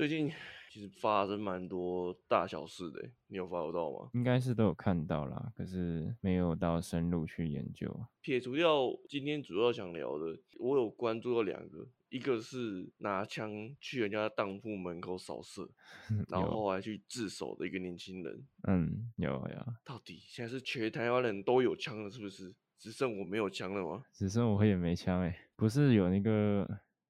[0.00, 0.32] 最近
[0.70, 4.08] 其实发生蛮多大小事的，你有 follow 到吗？
[4.14, 7.94] 应该是都有看到啦，可是没有到深入去研究。
[8.22, 15.68] 撇除掉今天主要想聊的，我有关注到两个，一个是拿枪去人家当铺门口扫射，
[16.30, 18.42] 然后后来去自首的一个年轻人。
[18.66, 19.74] 嗯，有有。
[19.84, 22.54] 到底现在是全台湾人都有枪了，是不是？
[22.78, 24.02] 只剩我没有枪了吗？
[24.14, 26.66] 只剩我也没枪哎，不是有那个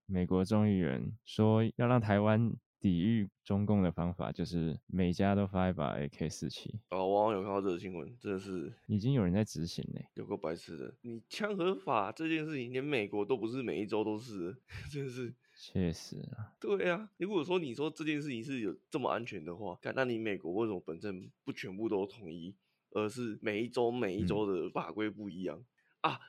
[0.06, 6.80] 美国众议员说要让台湾抵御中共的方法，就是每家都发一把 AK 四七。
[6.88, 10.94] 哦，我好像有看到这个新闻，真的是已经有人在执行嘞，有个白痴的。
[11.02, 14.56] 你枪合法这件事情，连美国都不是每一周都是，
[14.90, 15.34] 真的是。
[15.54, 16.56] 确实啊。
[16.58, 22.56] 对啊，如果说你说这件事情是有这么安全的话，那你美国为什么本身不全部都统一？
[22.92, 26.20] 而是每一周每一周的法规不一样、嗯、啊。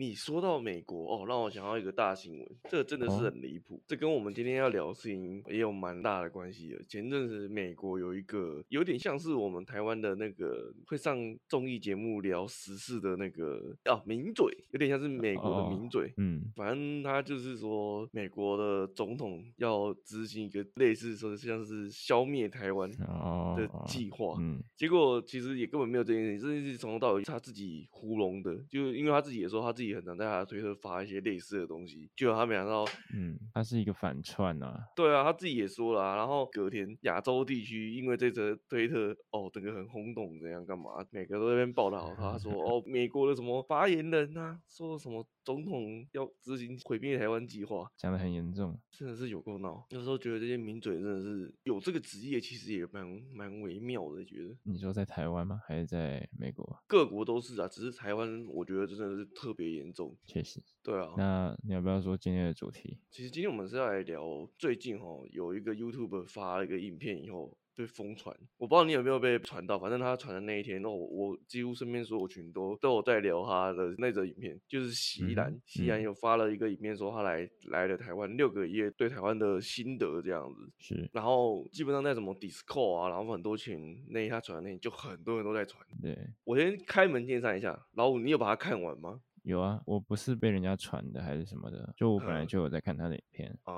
[0.00, 3.74] 你说到美国哦，让我想到一个大新闻，这真的是很离谱。
[3.74, 6.82] 哦、这跟我们今天要聊的事情也有蛮大的关系的。
[6.88, 16.06] 前阵子美国有一个有点像是我们台湾的那个会上综艺节目聊时事的那个啊名嘴，有点像是美国的名嘴。
[16.06, 24.34] 哦、嗯，反正他就是说美国的总统要执行一个类似说像是消灭台湾的计划。
[24.40, 29.89] 嗯，结果其实也根本没有这件事情，这件事情从头到尾他自己糊弄的，就因为他自己也说他自己。
[29.94, 49.84] 很常在他的推特发一些类似的东西，结果他没想到，嗯，他是一个反串啊，对啊，他自己也说了啊，然后隔天亚洲地区因为这则推特哦，整个很轰动，怎样干嘛，每个都在那边报道他，他说 哦，美国的什么发言人啊，说什么总统要执行毁灭台湾计划，讲得很严重，真的是有够闹。
[49.90, 54.56] 有时候觉得这些名嘴真的是有这个职业，其实也蛮蛮微妙的，觉得。
[54.62, 55.60] 你说在台湾吗？
[55.66, 56.80] 还是在美国？
[56.86, 61.14] 各国都是啊，只是台湾我觉得真的是特别严重，确实，对啊。
[61.16, 62.98] 那你要不要说今天的主题？
[63.10, 89.20] 其实今天我们是要来聊最近哦有一个 YouTuber 发了一个影片以后被疯传，我不知道你有没有被传到，反正他传的那一天，那我我几乎身边所有群都都有在聊他的那则影片，就是席兰，席兰、嗯、有发了一个影片说他来来了台湾六个月对台湾的心得这样子，是，然后基本上在什么 Discord 啊，然后很多群那他传的那就很多人都在传，对，我先开门见山一下，老五你有把它看完吗？
[89.42, 93.72] 有啊，我不是被人家传的还是什么的，就我本来就有在看他的影片啊，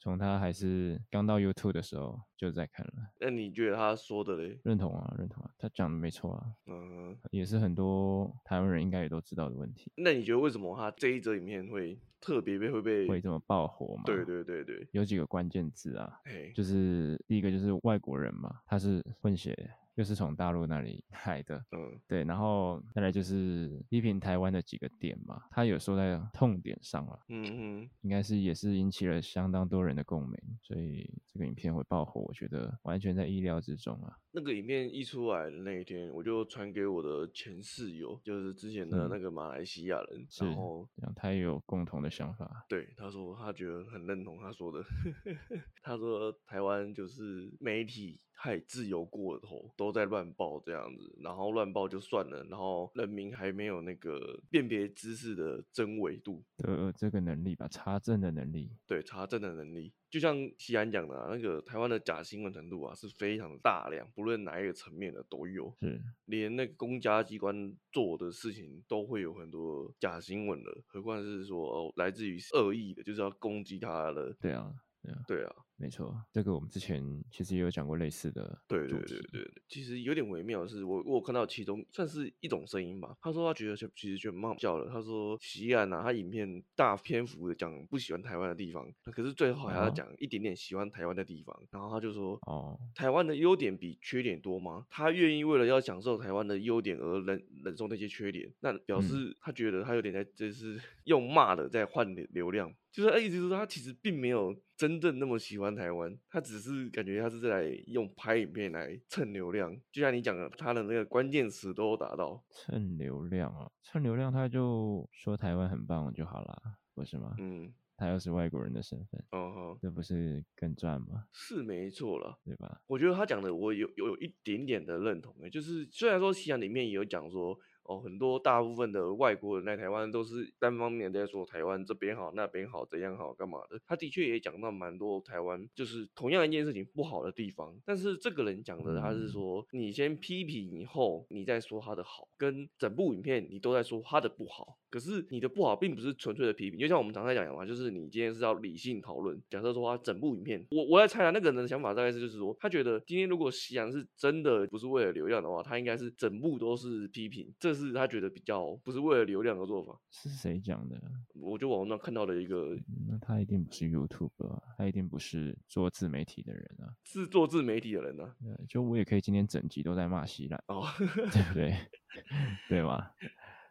[0.00, 2.92] 从他还是刚到 YouTube 的时候就在看了。
[3.20, 4.58] 那你觉得他说的嘞？
[4.64, 9.92] 认同啊，认同啊，他讲的没错啊，嗯，也是很多台湾人应该也都知道的问题。
[9.96, 14.02] 那你觉得为什么他这一则影片会特别被会被会这么爆火吗？
[14.06, 19.56] 对对对对，有几个关键字啊，嘿就是第一个就是外国人嘛，他是混血。
[19.96, 34.14] 就是从大陆那里 来的，嗯，对，然后再来就是批评台湾的几个点嘛，他有说在痛点上了，嗯嗯，应该是也是引起了相当多人的共鸣，所以这个影片会爆火，我觉得完全在意料之中啊。
[34.32, 40.86] 那个影片一出来的那一天，我就传给我的前室友，就是之前的那个马来西亚人，嗯、然后
[41.16, 44.84] 他也有共同的想法，对，他说他觉得很认同他说的，
[45.82, 48.20] 他说台湾就是媒体。
[48.36, 74.72] 太自由过了头，都在乱报这样子，然后乱报就算了，然后人民还没有那个辨别知识的真伪度，呃，这个能力吧，查证的能力，对，查证的能力，就像西安讲的、啊，那个台湾的假新闻程度啊是非常大量，不论哪一个层面的都有，是，连那个公家机关做的事情都会有很多假新闻的，何况是说哦来自于恶意的，就是要攻击他的，对啊。
[75.02, 78.58] 对啊，对啊，没错，这个我们之前其实也有讲过类似的。
[78.66, 83.14] 对对对对对，其实有点微妙的是，我我看到其中算是一种声音吧。
[83.20, 84.88] 他说他觉得就其实就蛮好笑的。
[84.90, 91.54] 他说西岸啊，他影片大篇幅的讲不喜欢台湾的地方，可是最后还要讲一点点喜欢台湾的地方。
[91.70, 94.86] 然后他就说，哦，台湾的优点比缺点多吗？
[94.88, 102.72] 他愿意为了要享受台湾的优点而忍忍受那些缺点，那表示他觉得他有点在就是用骂的在换流量。
[102.96, 109.70] 就是意思是说，他其实并没有真正那么喜欢台湾，他只是感觉他是在用拍影片来蹭流量。
[109.92, 116.62] 就像你讲的，他的那个关键词都达到蹭流量啊，蹭流量他就说台湾很棒就好了，
[116.94, 117.34] 不是吗？
[117.38, 121.26] 嗯，他又是外国人的身份，哦吼，这不是更赚吗？
[121.34, 122.80] 是没错了，对吧？
[122.86, 127.58] 我觉得他讲的我有有有一点点的认同诶，就是虽然说西洋里面也有讲说。
[127.88, 133.80] 哦，很多大部分的外国人来台湾都是单方面在说台湾这边好那边好怎样好干嘛的。
[133.86, 144.78] 他的确也讲到蛮多台湾就是同样一件事情不好的地方，但是这个人讲的他是说，你先批评以后，你再说他的好，跟整部影片你都在说他的不好。
[144.88, 149.38] 可是你的不好并不是纯粹的批评，就像我们常常讲的嘛，就是你今天是要理性讨论。
[149.50, 160.00] 假设说他整部影片，我我在猜啊，那个人的想法大概是就是说，他觉得今天如果夕阳是真的不是为了流量的话，他应该是整部都是批评，这是他觉得比较不是为了流量的做法。
[160.10, 161.00] 是谁讲的？
[161.34, 162.76] 我就网上看到的一个，
[163.08, 168.34] 那他一定不是 YouTuber 啊，他一定不是做自媒体的人啊，是做自媒体的人啊。
[168.68, 171.76] 就我也可以今天整集都在骂西兰哦，对不对？
[172.68, 173.10] 对吗？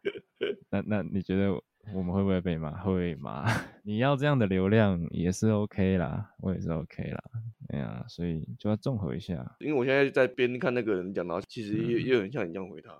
[0.70, 1.62] 那那你觉得？
[1.94, 2.72] 我们会不会被骂？
[2.82, 3.46] 会骂。
[3.84, 7.22] 你要这样的流量也是 OK 啦，我也是 OK 啦。
[7.70, 9.56] 哎呀，所以就要综合一下。
[9.60, 12.92] 因为我现在在边看那个人讲到，其实也也有很像你这样回他。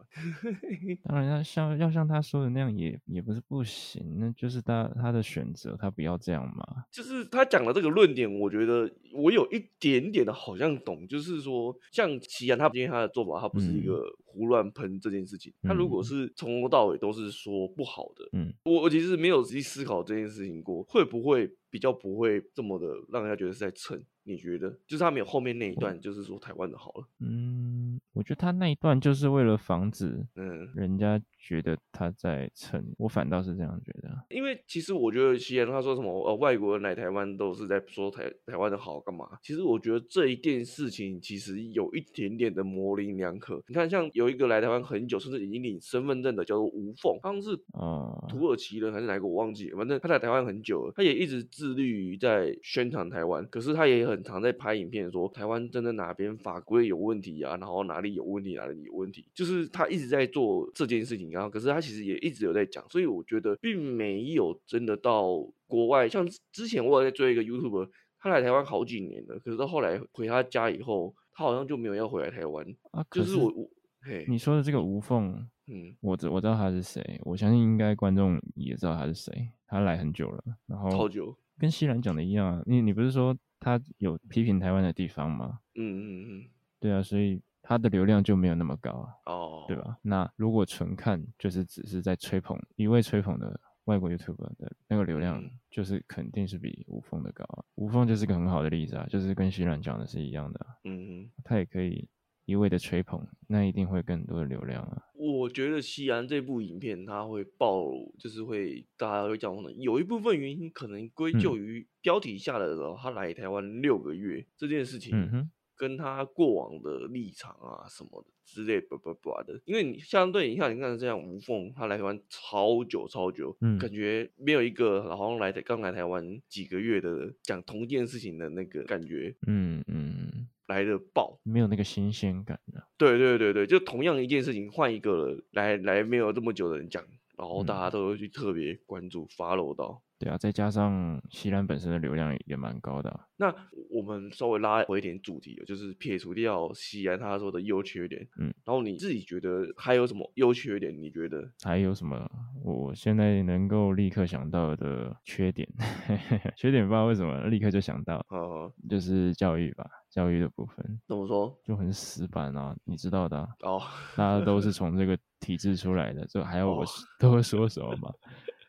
[1.06, 6.66] 当然要像要像他说的那样也，也也不是不行，那就是他他的选择，他不要这样嘛。
[6.92, 14.04] 就是他讲的这个论点，我觉得我有一点点的好像懂，就是说像齐安他今天他的做法，他不是一个。
[14.36, 24.04] 胡乱喷这件事情，他如果是从头到尾都是说不好的，嗯，我我其实没有仔细思考这件事情过，会不会比较不会这么的让人家觉得是在蹭？
[24.26, 24.70] 你觉得？
[24.88, 39.30] 就是他没有后面那一段，就是说台湾的好了，嗯，我觉得他那一段就是为了防止，嗯，人家觉得他在蹭，我反倒是这样觉得，因为其实我觉得，既然他说什么呃外国人来台湾都是在说台台湾的好干嘛？
[39.44, 43.62] 其实我觉得这一件事情其实有一点点的模棱两可。
[43.68, 54.15] 你看，像有一个来台湾很久，甚至已经领身份证的，叫做吴凤，好像是啊土耳其人还是哪个我忘记了，反正他在台湾很久了，他也一直致力于在宣传台湾，可是他也很。
[54.16, 66.08] 很常在拍影片说台湾真的哪边法规有问题啊，然后哪里有问题，哪里有问题，就是他一直在做这件事情，然后可是他其实也一直有在讲，所以我觉得并没有真的到国外。
[66.08, 67.90] 像之前我有在追一个 YouTuber，
[68.20, 73.06] 他来台湾好几年了，可是到后来回他家以后，他好像就没有要回来台湾啊。
[73.12, 73.70] 就是我我
[74.02, 83.36] 嘿，你说的这个无缝，嗯，我知我知道他是谁，我相信应该观众也知道他是谁，他来很久了，然后超久，跟西兰讲的一样啊，你你不是说？
[83.66, 85.60] 他有批评台湾的地方吗？
[85.74, 89.98] 嗯嗯嗯，对啊，所以他的流量就没有那么高啊，哦，对吧？
[90.04, 97.66] 那如果纯看就是只是在吹捧一位吹捧的外国 YouTuber 的那个流量，就是肯定是比吴凤的高啊。
[97.74, 102.08] 吴凤就是个很好的例子啊，就是跟徐冉讲的是一样的，嗯嗯，他也可以。
[102.46, 105.04] 一味的吹捧，那一定会更多的流量啊！
[105.18, 107.84] 我觉得西安这部影片它会爆，
[108.20, 119.60] 就是会大家会讲的，有一部分原因可能归咎于标题下的时候，他来台湾六个月这件事情，跟他过往的立场啊什么的之类叭叭叭的。
[119.66, 130.48] 因为你相对你看，你看这样吴凤他来台湾超久超久，嗯，感觉没有一个好像来的刚来台湾几个月的讲同一件事情的那个感觉，嗯嗯。
[130.68, 132.88] 来的爆，没有那个新鲜感的。
[132.98, 137.04] 对对对对，就同样一件事情，换一个来来没有这么久的人讲，
[137.38, 140.02] 然后大家都会去特别关注、follow 到。
[140.18, 143.28] 对啊，再加上西兰本身的流量也蛮高的啊。
[143.38, 143.54] 那
[143.90, 150.96] 我们稍微拉回一点主题，就是撇除掉西兰他说的优缺点，嗯，然后你自己觉得还有什么优缺点？
[150.98, 152.30] 你觉得还有什么？
[152.64, 155.68] 我现在能够立刻想到的缺点，
[156.56, 161.00] 缺点不知道为什么立刻就想到，哦，就是教育吧，教育的部分。
[161.08, 161.56] 怎么说？
[161.64, 163.48] 就很死板啊，你知道的啊。
[163.64, 163.82] 哦，
[164.16, 166.86] 大家都是从这个体制出来的，就还要我
[167.20, 168.10] 多说什么吗？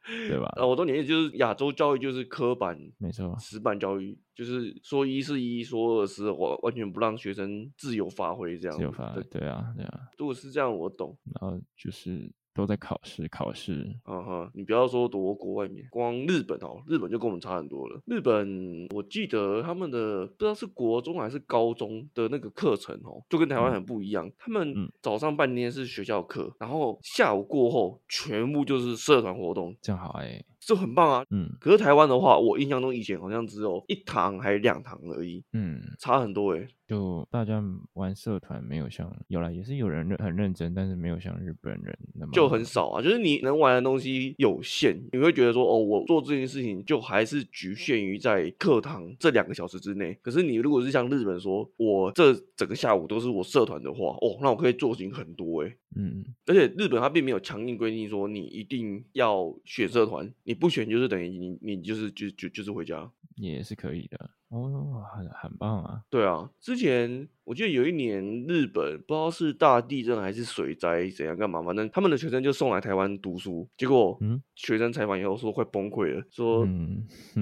[0.07, 0.47] 对吧？
[0.57, 8.77] 啊，我都理解，就是亚洲教育就是科班，没错，死板教育就是说一是一，说二是二，完全不让学生自由发挥，这样。
[8.77, 10.01] 自由发挥，对啊，对啊。
[10.17, 11.17] 如果是这样，我懂。
[11.41, 12.31] 然后就是。
[12.57, 13.87] 都在考试，考试。
[14.07, 18.01] 嗯哼，你不要说躲国外面，光日本哦，日本就跟我们差很多了。
[18.07, 24.27] 日本，我记得他们的不知道是国中还是高中的那个课程哦，就跟台湾很不一样。
[24.27, 30.47] 嗯、他们早上半天是学校课，然后下午过后全部就是社团活动，这样好哎、欸。
[30.59, 36.69] 就很棒啊，嗯，可是台湾的话，我印象中以前好像只有一堂还是两堂而已，嗯，差很多诶、欸。
[36.87, 37.63] 就大家
[37.95, 43.03] 玩社团没有像有啦，也是有人认很认真，但是没有像日本人那么就很少啊。
[43.03, 50.17] 就是你能玩的东西有限，你会觉得说哦，我做这件事情就还是局限于在课堂这两个小时之内。
[50.23, 55.77] 可是你如果是像日本说，我这整个下午都是我社团的话，哦，那我可以做事情很多诶、欸。
[55.97, 63.11] 嗯，而且日本它并没有强硬规定说你一定要选社团，你不选就是等于你你就是就就就是回家。
[63.37, 64.31] 也是可以的。
[64.49, 66.01] 哦，很很棒啊！
[66.09, 74.17] 对啊，之前我记得有一年日本不知道是大地震还是水灾怎样干嘛，反正他们的学生就送来台湾读书，结果
[74.55, 76.65] 学生采访以后说快崩溃了，说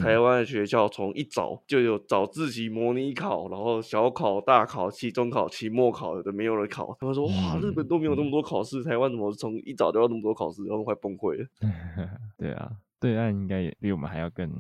[0.01, 6.97] 台湾的学校从一早就有早自习、模拟考，然后小考、大考、期中考、期末考的没有人考。
[6.99, 11.47] 他们说哇，日本都没有那么多考试，台湾怎么从一早就要那么多考试，然后快崩溃了。
[12.39, 14.51] 对啊，对岸应该也比我们还要更。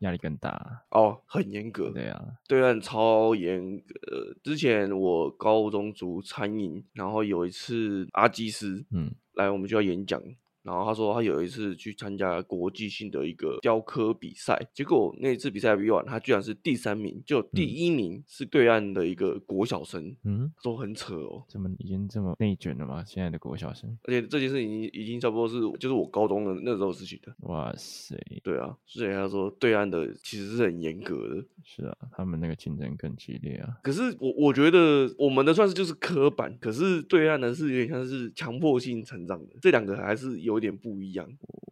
[0.00, 1.90] 压力更大哦，很严格。
[1.90, 4.34] 对啊，对岸超严格。
[4.42, 10.20] 之前我高中读餐饮，然后有一次阿基斯，嗯，来我们学校演讲。
[10.62, 23.02] 然后他说他有一次去参加国际性的一个雕刻比赛，结果那一次比赛比完，他居然是第三名，就第一名是对岸的一个国小生，嗯，说很扯哦，怎么已经这么内卷了吗？
[23.06, 27.34] 现在的国小生，而且这件事已经已经差不多是就是我高中的那时候事情的。
[27.48, 33.78] 哇塞，对啊，所以他说对岸的其实是很严格的，是啊，他们那个竞争更激烈啊。
[33.82, 40.49] 可是我我觉得我们的算是就是刻板，可是对岸的是有点像是强迫性成长的，这两个还是有。
[40.50, 41.26] 有点不一样，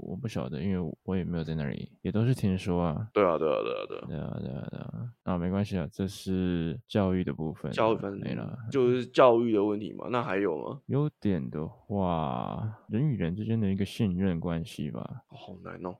[0.06, 3.08] 我不晓得，因为我也没有在那里，也都是听说啊。
[3.12, 5.12] 对啊，对啊，对啊，对啊，对啊，对啊，对啊。
[5.24, 10.06] 啊，没关系啊，这是教育的部分，教育分没了，就是教育的问题嘛。
[10.10, 10.80] 那还有吗？
[10.86, 15.22] 优点的话，人与人之间的一个信任关系吧。
[15.26, 15.96] 好难哦，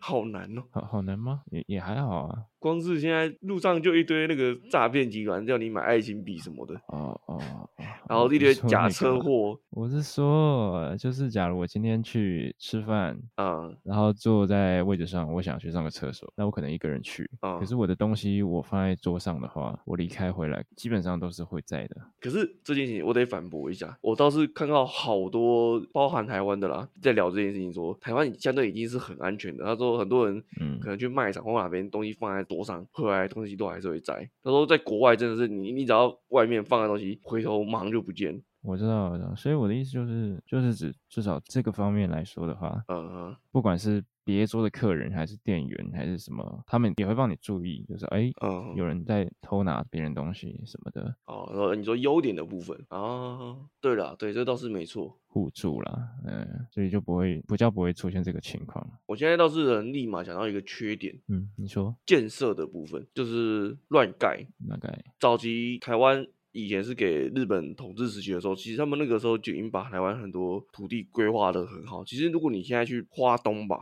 [0.00, 1.42] 好难哦， 好好难吗？
[1.50, 2.44] 也也还好啊。
[2.62, 7.40] 光是现在路上就一堆那个诈骗集团叫你买爱心币什么的，哦哦，
[8.08, 9.58] 然后一堆假车祸。
[9.70, 21.96] 我是说，就是假如我今天去吃饭，嗯，然后坐在位置上，我想去上个厕所，那我可能一个人去，嗯，可是我的东西我放在桌上的话，我离开回来基本上都是会在的。
[22.20, 29.64] 可是这件事情我得反驳一下，我倒是看到好多包含台湾的啦，在聊这件事情说，说台湾相对已经是很安全的。
[29.64, 32.46] 他说很多人，嗯，可能去卖场或哪边东西放在。
[32.52, 34.28] 桌上回来东西都还是会在。
[34.42, 38.42] 他说在国外真的是你，你只要外面放的东西，回头马上就不见。
[38.62, 39.34] 我知道，我知道。
[39.34, 51.14] 所以我的意思就是，就是指至少这个方面来说的话，嗯嗯，不管是别桌的客人还是店员还是什么，他们也会帮你注意，就是哎，嗯，有人在偷拿别人东西什么的。
[51.26, 55.18] 哦，然后你说优点的部分啊，对了，对，这倒是没错。
[55.26, 58.86] 互助啦，嗯，所以就不会不叫不会出现这个情况。
[59.06, 65.02] 我现在倒是能立马想到一个缺点，嗯，你说建设的部分就是乱盖，乱盖。
[65.18, 72.04] 早期台湾以前是给日本统治时期的时候，其实他们那个时候就已经把台湾很多土地规划的很好。
[72.04, 73.78] 其实如果你现在去花东吧，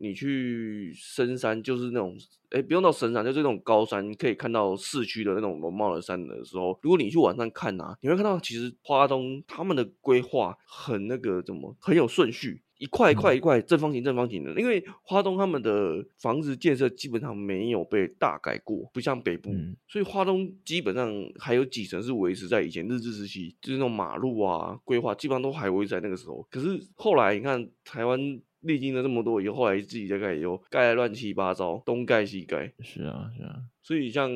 [0.00, 2.16] 你去深山，就是那种。
[2.50, 14.52] 哎，不用到深山，就是那种高山，你可以看到市区的那种容貌的山的时候，如果你去晚上看呐、啊，你会看到其实花东他们的规划很那个怎么很有顺序，一块一块一块正方形正方形的。
[14.60, 26.46] 因为花东他们的房子建设基本上没有被大改过，不像北部，嗯、所以花东基本上还有几层是维持在以前日治时期，就是那种马路啊规划基本上都还维持在那个时候。
[26.50, 28.40] 可是后来你看台湾。
[28.62, 32.72] 历经了这么多以后，后来自己再盖以后，盖的乱七八糟，东盖西盖。
[32.78, 33.56] 是啊，是啊。
[33.82, 34.30] 所以像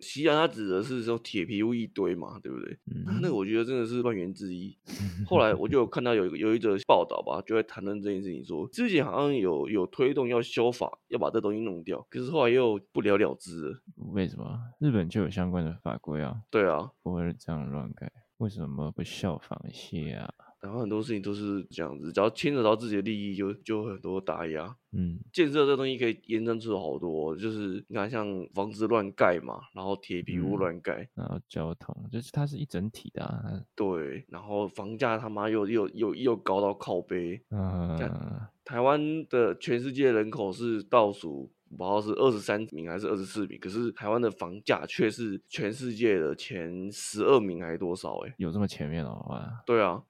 [0.00, 2.78] 西安，它指的是说铁皮屋一堆嘛，对不对？
[2.86, 3.18] 嗯。
[3.22, 4.76] 那个我觉得真的是万元之一。
[5.26, 13.82] 后来我就有看到有有一则报道吧，就会谈论这件事情说，说之前好像有有推动要修法，要把这东西弄掉，可是后来又不了了之了。
[14.12, 14.58] 为什么？
[14.78, 16.42] 日本就有相关的法规啊。
[16.50, 20.32] 对啊，不会这样乱改，为什么不效仿一些啊？
[20.60, 24.76] 然后很多事情都是这样子，只要牵扯到自己的利益就，就就很多打压。
[24.92, 33.62] 嗯，建设这东西可以延伸出好多，就是你看像房子乱盖嘛，然后铁皮屋乱盖，嗯，然后交通，就是它是一整体的，啊。
[33.74, 37.40] 对，然后房价他妈又又又又高到靠背。
[37.50, 37.98] 嗯，
[38.64, 41.52] 台湾的全世界人口是倒数。
[41.76, 48.16] 不知道是二十三名还是二十四名，可是台湾的房价却是全世界的前十二名还是多少？
[48.26, 49.24] 哎，有这么前面哦？
[49.28, 50.02] 哇，对啊，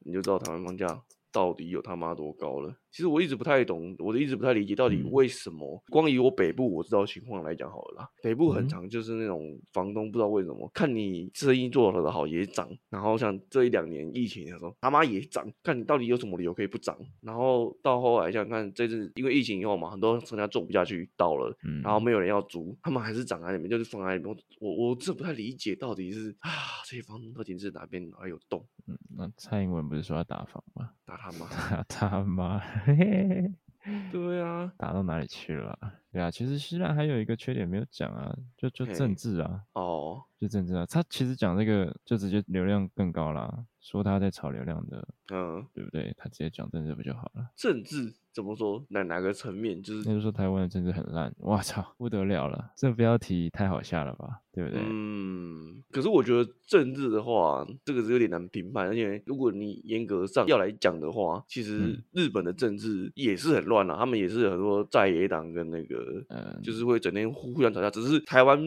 [0.00, 2.74] 你就知道台湾房价到底有他妈多高了。
[2.94, 5.74] 其实我一直不太懂，我一直不太理解到底为什么。
[5.74, 16.96] 嗯、光以我北部我知道情况来讲好了啦，北部很长就是那种房东不知道为什么，嗯、看你生意做得好也涨，然后像这一两年疫情的时候他妈也涨，看你到底有什么理由可以不涨。
[17.20, 24.36] 然后到后来想看这次因为疫情以后嘛，很多商家做不下去倒了，嗯、然后没有人要租，他们还是涨在里面，就是放在里面。
[24.60, 26.48] 我我这不太理解到底是啊
[26.84, 28.64] 这些房东到底是哪边还有洞？
[28.86, 30.90] 嗯，那蔡英文不是说要打房吗？
[31.04, 31.46] 打他妈！
[31.48, 32.62] 打他妈！
[34.10, 35.78] 对啊，打到哪里去了？
[36.12, 39.60] 对啊，其实希腊还有一个缺点没有讲啊，就就政治啊。
[39.74, 40.22] 哦。
[40.38, 46.14] 就政治啊，他其实讲这个就直接流量更高啦，说他在炒流量的，嗯，对不对？
[46.16, 47.46] 他直接讲政治不就好了？
[47.54, 48.82] 政治怎么说？
[48.88, 49.82] 哪哪个层面？
[49.82, 52.72] 就是那就说台湾的政治很烂，我操，不得了了！
[52.74, 54.80] 这标题太好下了吧，对不对？
[54.82, 68.58] 嗯，可是我觉得政治的话，这个是有点难评判，而且如果你严格上要来讲的话，其实日本的政治也是很乱啊，他们也是很多在野党跟那个，嗯，就是会整天互互相吵架，只是台湾。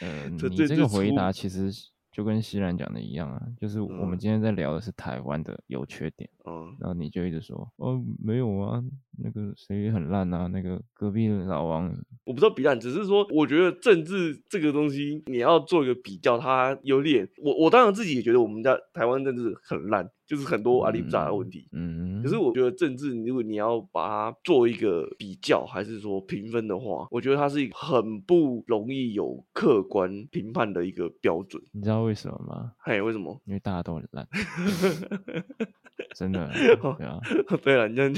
[0.00, 1.72] 嗯，你这个回答其实
[2.18, 8.82] 就跟西兰讲的一样啊，就是我们今天在聊的是台湾的优缺点，嗯，然后你就一直说，哦，没有啊，
[9.22, 11.88] 那个谁很烂啊，那个隔壁老王，
[12.24, 20.10] 我不知道比烂，只是说，我觉得政治这个东西，你要做一个比较，它有点，我我当然自己也觉得我们家台湾政治很烂。
[20.28, 31.62] 就是很多阿里不达的问题，嗯，可是我觉得政治，如果你要把它做一个比较，还是说评分的话，我觉得它是一个很不容易有客观评判的一个标准。
[31.72, 32.72] 你知道为什么吗？
[32.78, 33.40] 嘿，为什么？
[33.46, 34.28] 因为大家都很烂，
[36.14, 37.18] 真的，对啊，
[37.64, 38.12] 对了，你这样。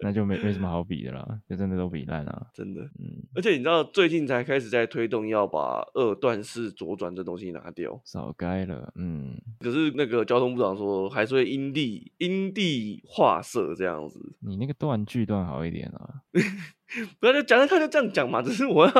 [0.00, 2.82] 那就没没什么好比的啦，就真的都比烂啊， 真的。
[2.98, 8.92] 嗯，而且你知道最近才开始在推动要把二段式左转这东西拿掉，早该了。
[8.96, 14.20] 嗯，可是那个交通部长说还是会因地因地划设这样子。
[14.40, 16.22] 你那个断句断好一点啊。
[17.20, 18.92] 不要就讲，他就这样讲嘛，只是我要，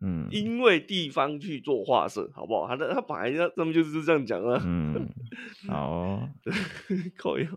[0.00, 2.68] 嗯，因为地方去做划设，好不好？
[2.68, 4.60] 他他本来他们就是这样讲了。
[4.64, 5.08] 嗯，
[5.68, 6.28] 好、 哦，
[7.16, 7.48] 可以。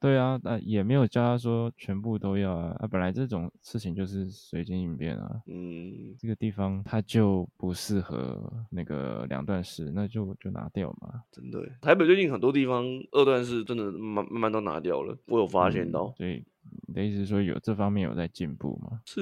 [0.00, 2.76] 对啊，那也没有叫他说全部都要啊。
[2.78, 5.40] 啊，本来这种事情就是随机应变啊。
[5.46, 11.22] 嗯，这个地方它就不适合那个两段式，那就就拿掉嘛。
[11.32, 16.14] 真的，台北最近很多地方二段式真的慢慢慢都拿掉了，我有发现到。
[16.16, 16.44] 对、嗯。
[16.86, 19.00] 你的意思是说有这方面有在进步吗？
[19.06, 19.20] 是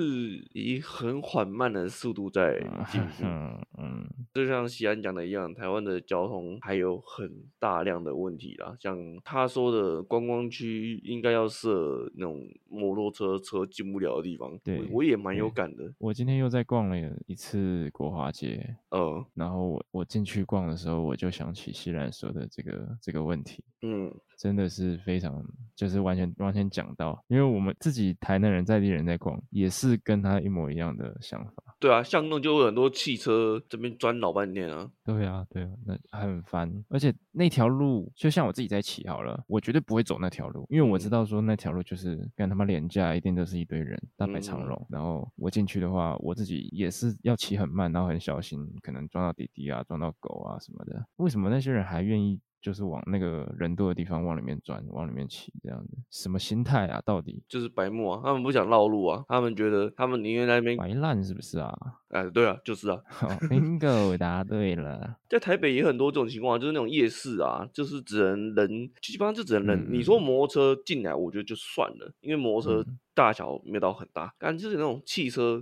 [0.52, 2.58] 以很缓慢的速度在
[2.90, 3.24] 进步。
[3.24, 8.76] 嗯 嗯，就像西安讲的一样，台湾的交通还有很大量的问题啦。
[8.78, 14.58] 像他说的观光区应该要设那种摩托车车进不了的地方。
[14.62, 15.92] 对，我，我也蛮有感的。
[15.98, 16.96] 我今天又在逛了
[17.26, 18.76] 一次国华街。
[18.90, 23.64] 嗯，然后我我进去逛的时候，我就想起西兰说的这个这个问题。
[23.82, 24.12] 嗯。
[24.38, 25.40] 真的是非常，
[25.76, 31.52] 就是完全完全讲到，因为我们自己台南人在地人在逛，也是跟他一模一样的想法。
[31.80, 34.86] 对啊，巷弄就有很多汽车这边钻老半天啊。
[35.02, 36.70] 对啊，对啊，那很烦。
[36.90, 44.76] 而且那条路，就像我自己在骑好了，我绝对不会走那条路，因为我知道说那条路就是跟他妈廉价，一定都是一堆人大排长龙。
[44.82, 51.02] 嗯、然后我进去的话，我自己也是要骑很慢，然后很小心，可能撞到弟弟啊，撞到狗啊什么的。
[51.16, 52.38] 为什么那些人还愿意？
[52.62, 57.02] 就是往那个人多的地方往里面钻，往里面骑，这样子，什么心态啊？
[57.04, 58.20] 到底就是白目啊！
[58.24, 59.24] 他们不想绕路啊！
[59.28, 61.76] 他们觉得他们宁愿在那边白烂，是不是啊？
[62.10, 63.02] 哎，对啊，就是啊。
[63.50, 65.16] Bingo，答对了。
[65.28, 69.80] 在台北也很多这种情况，就是那种夜市啊，就是只能人，基本上就只能人。
[69.80, 74.32] 嗯、你说摩托车进来，我觉得就算了，因为摩托车大小没有到很大。
[74.38, 75.60] 感觉、嗯、就是那种汽车，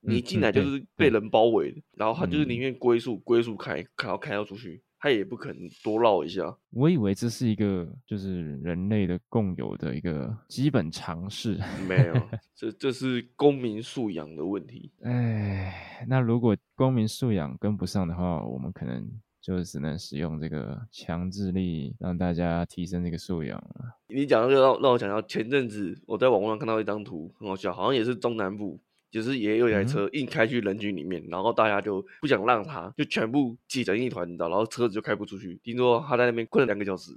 [0.00, 4.82] 你进来就是被人包围的，嗯、然后他就是宁愿龟速龟速开，然后开到出去。
[5.00, 6.54] 他也不可能多绕一下。
[6.70, 11.58] 我以为这是一个就是人类的共有的一个基本常识。
[11.88, 12.14] 没有，
[12.54, 14.92] 这这是公民素养的问题。
[15.02, 19.04] 哎，那如果公民素养跟不上的话，我们可能
[19.40, 23.96] 就只能使用这个强制力，让大家提升这个素养了。
[24.08, 28.78] 你讲这个让让我想到前阵子我在网络上看到一张图，很好笑，好像也是中南部。
[29.10, 35.58] 就是也有一台车硬开去人群里面，嗯、然后大家就不想让他，就全部挤成一团，你知道，然后车子就开不出去。
[35.62, 37.12] 听说他在那边困了两个小时，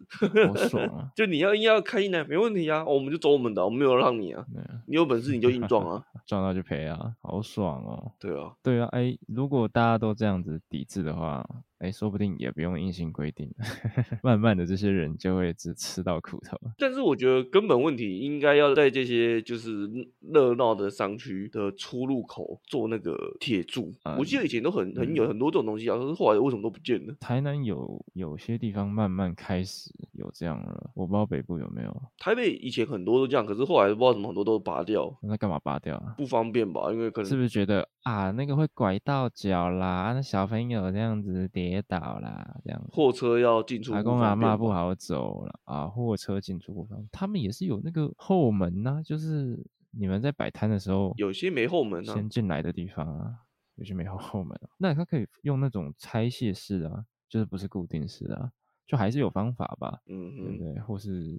[0.47, 1.10] 好爽啊！
[1.15, 4.43] 就你要硬要开进来，没问题啊，我们就走我们的，我们没有让你啊。
[4.56, 8.12] 啊你有本事你就硬撞啊， 撞到就赔啊，好爽哦。
[8.19, 11.47] 对啊，对啊，哎，如果大家都这样子抵制的话。
[11.84, 13.54] 哎，说不定也不用硬性规定，
[14.24, 16.58] 慢慢的这些人就会只吃到苦头。
[16.78, 19.89] 但是我觉得根本问题应该要在这些就是
[20.22, 23.93] 热闹的商区的出入口做那个铁柱。
[24.04, 27.13] 嗯、我记得以前都很很有很多这种东西啊，可是后来为什么都不见了？
[27.19, 32.02] 台南有有些地方慢慢开始有这样了，我不知道北部有没有。
[32.17, 35.13] 台北以前很多都这样，可是后来不知道怎么很多都拔掉。
[35.22, 36.15] 那干嘛拔掉啊？
[36.17, 36.89] 不方便吧？
[36.93, 41.72] 因为可能是不是觉得啊那个会拐到脚啦，那小朋友这样子跌。
[41.73, 45.88] 跌倒啦，这样货车要进出，阿公阿嬷不好走了啊！
[45.88, 49.59] 货车进出不方便，他们也是有那个后门呐、啊，就是
[49.89, 53.33] 你们在摆摊的时候，有些没后门啊，先进来的地方啊，
[53.75, 58.51] 有些没后后门、啊，那他可以用那种拆卸式啊，就是不是固定式啊，
[58.86, 60.02] 就还是有方法吧？
[60.08, 60.82] 嗯嗯，对不对？
[60.82, 61.38] 或是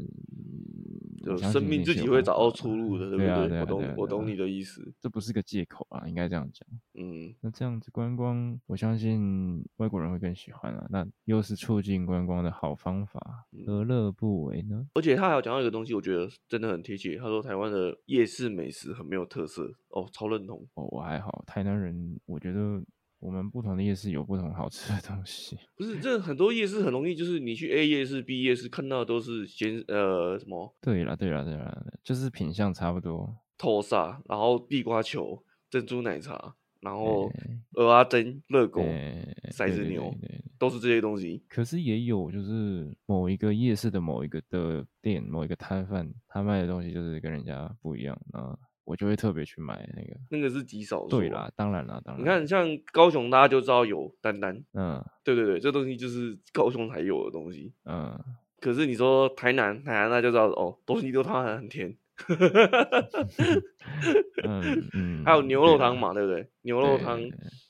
[1.22, 3.48] 就生命自己会找到出路的，对不对？
[3.48, 4.92] 对啊、我懂，我懂你的意思。
[5.00, 6.66] 这不是个借口啊，应该这样讲。
[6.94, 10.86] 嗯，那这样子观光，我相信外国人会更喜欢啊。
[10.90, 14.86] 那又是促进观光的好方法，何乐不为呢？
[14.94, 17.16] 而且他还有讲到一个东西，我觉得真的很贴切。
[17.16, 20.66] 他说台湾的夜市美食很没有特色，哦，超认同。
[20.74, 22.82] 哦，我还好，台南人，我觉得。
[23.24, 30.76] 我们不同的夜市有不同好吃的东西， 不是这很多夜市很容易，就是你去 A 夜市、B 夜市看到的都是先呃什么？
[30.82, 37.30] 对了对了对了，就是品相差不多，透沙，然后地瓜球、珍珠奶茶，然后
[37.72, 40.14] 蚵仔煎、热狗、骰子牛，
[40.58, 41.42] 都是这些东西。
[41.48, 48.54] 可是也有就是某一个夜市的某一个的店、某一个摊贩，他卖的东西就是跟人家不一样啊。
[48.84, 51.08] 我就会特别去买那个，那个是极少数。
[51.08, 52.22] 对啦，当然啦，当然。
[52.22, 54.62] 你看，像高雄，大家就知道有丹丹。
[54.74, 57.72] 嗯，对对对，这东西就是高雄才有的东西。
[57.84, 58.18] 嗯。
[58.60, 61.94] 可是你说台南，台南那就知道哦，东西都它很甜。
[64.44, 65.24] 嗯嗯。
[65.24, 66.48] 还有牛肉汤嘛，对不对？
[66.62, 67.20] 牛肉汤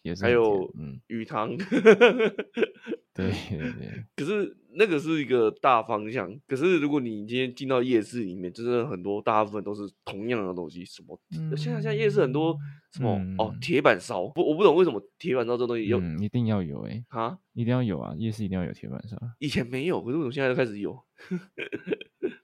[0.02, 0.24] 也是。
[0.24, 0.70] 还有
[1.08, 1.56] 鱼汤。
[3.14, 4.04] 对对对。
[4.16, 4.56] 可是。
[4.76, 11.16] 那个是一个大方向，可是如果你今天进到夜市里面，就是很多大部分都是同样的东西，什么？
[11.38, 12.58] 嗯、现在现在夜市很多
[12.90, 13.14] 什么？
[13.22, 20.90] 嗯、哦，铁板烧，不，我不懂为什么铁板烧这东西有、嗯，一定要有哎、欸，哈，一定要有啊，夜市一定要有铁板烧，以前没有，可是为什么现在就开始有？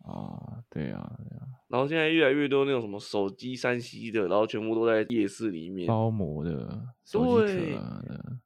[0.06, 1.42] 啊，对啊，对啊。
[1.70, 6.50] 然后现在越来越多那种什么手机、三 C 的，然后全部都在夜市里面包膜的，
[7.12, 7.78] 对，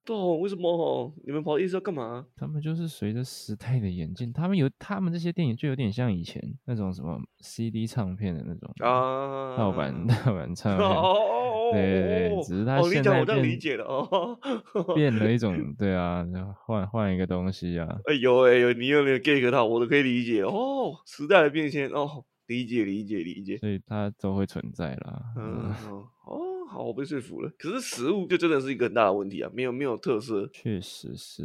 [0.04, 1.10] 对，为什么？
[1.24, 2.26] 你们跑夜市要干嘛？
[2.37, 14.38] 他们就是随着时代的演进，他们有他们这些电影就有点像以前那种什么 CD 唱片的那种啊，盗版 盗版唱片，哦对对对，只是他现在变理解了哦
[14.94, 16.22] 变了一种，对啊，
[16.66, 17.88] 换换一个东西啊。
[18.04, 22.22] 哎呦哎呦，你有那个 get 到，我都可以理解哦，时代的变迁哦。
[22.46, 25.22] 理解理解理解，所以它都会存在啦。
[25.37, 25.72] 嗯
[26.26, 27.50] 哦，好，我被说服了。
[27.59, 31.42] 可是食物就真的是一个很大的问题啊，没有没有特色，确实是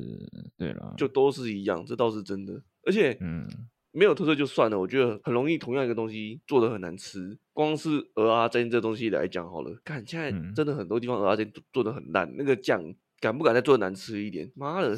[0.57, 2.61] 对啦，就都是一样，这倒是真的。
[2.83, 3.47] 而且，嗯，
[3.91, 7.37] 没有特色就算了，我觉得很容易同样一个东西做的很难吃。
[7.53, 12.81] 光是蚵仔煎这东西来讲好了，看现在真的很多地方蚵仔煎做的很烂，那个酱
[13.19, 14.49] 敢不敢再做得难吃一点？
[14.55, 14.97] 妈的！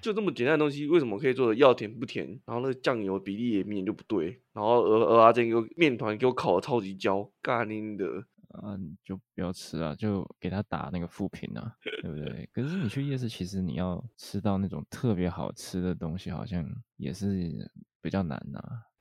[0.00, 2.26] 就这么简单的东西，为什么可以做的要甜不甜？
[2.46, 4.40] 然后那个酱油比例也明显就不对。
[4.52, 8.06] 然后鹅鹅阿珍给我面团给我烤的超级焦，干拎的
[8.48, 8.78] 啊！
[9.04, 12.48] 就不要吃啊，就给他打那个负评啊，对不对？
[12.52, 16.64] 可是你去夜市，其实你要吃到那种特别好吃的东西，好像
[16.96, 18.58] 也是比较难呐、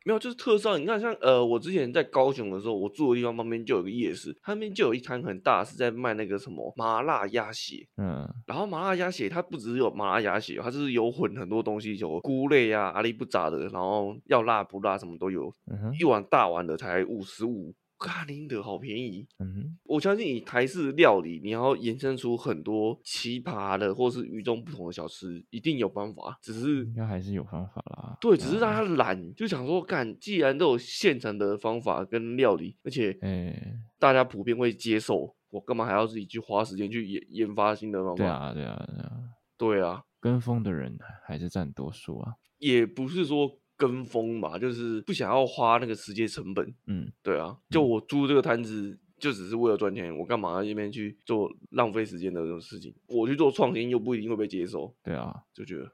[0.08, 0.78] 没有，就是特色。
[0.78, 7.86] 你看像，像呃，我之前在高雄的时候，我住的地方旁边就有个夜市，他那边就有一摊很大，是在卖那个什么麻辣鸭血。
[7.98, 15.54] 嗯，然后麻辣鸭血它不只有麻辣鸭血，它就是有混很多东西，有菇类啊、阿里不杂的，然后要辣不辣什么都有。
[15.70, 17.74] 嗯，一碗大碗的才五十五。
[18.00, 26.38] 咖喱的好便宜，嗯，我相信以台式料理，你要延伸出很多奇葩的或是与众不同的小吃，一定有办法。
[26.42, 28.18] 只是应该还是有方法啦。
[28.22, 38.24] 对，只是大家懒，就想说干，既然都有现成的方法跟料理，而且哎大家普遍会接受，我干嘛还要自己去花时间去研研发新的方法？
[38.24, 39.12] 对啊，对啊，对啊，
[39.58, 42.34] 对啊，跟风的人还是占多数啊。
[42.60, 43.60] 也不是说。
[43.78, 46.74] 跟风嘛，就是不想要花那个时间成本。
[46.88, 52.94] 嗯，对啊，就我租这个摊子，就只是为了赚钱，我干嘛要那边去做浪费时间的这种事情？
[53.08, 54.94] 我去做创新又不一定会被接受。
[55.04, 55.90] 对啊，就觉得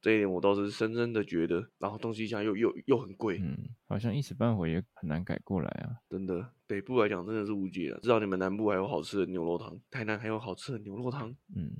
[0.00, 5.96] 这一点我倒是深深的觉得，然后东西现在又又又很贵，嗯，好像一时半会也很难改过来啊。
[6.08, 7.98] 真的，北部来讲真的是无解了。
[8.00, 11.34] 至少你们南部还有好吃的牛肉汤，台南还有好吃的牛肉汤。
[11.54, 11.70] 嗯。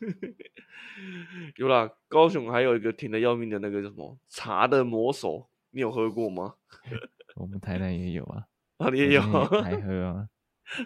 [1.56, 6.54] 有啦，高雄还有一个甜的要命的那个叫什么茶的魔手，你有喝过吗？
[7.36, 10.28] 我们台南也有啊， 啊你也有，还喝啊？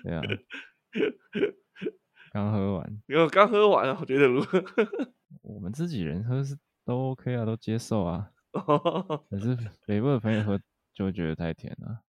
[0.04, 0.22] 对啊，
[2.32, 4.62] 刚喝完，因为刚喝完啊，我觉得如何？
[5.42, 8.32] 我们自己人喝是都 OK 啊，都接受啊。
[9.28, 10.58] 可是北部的朋友喝
[10.94, 12.02] 就会觉得太甜了。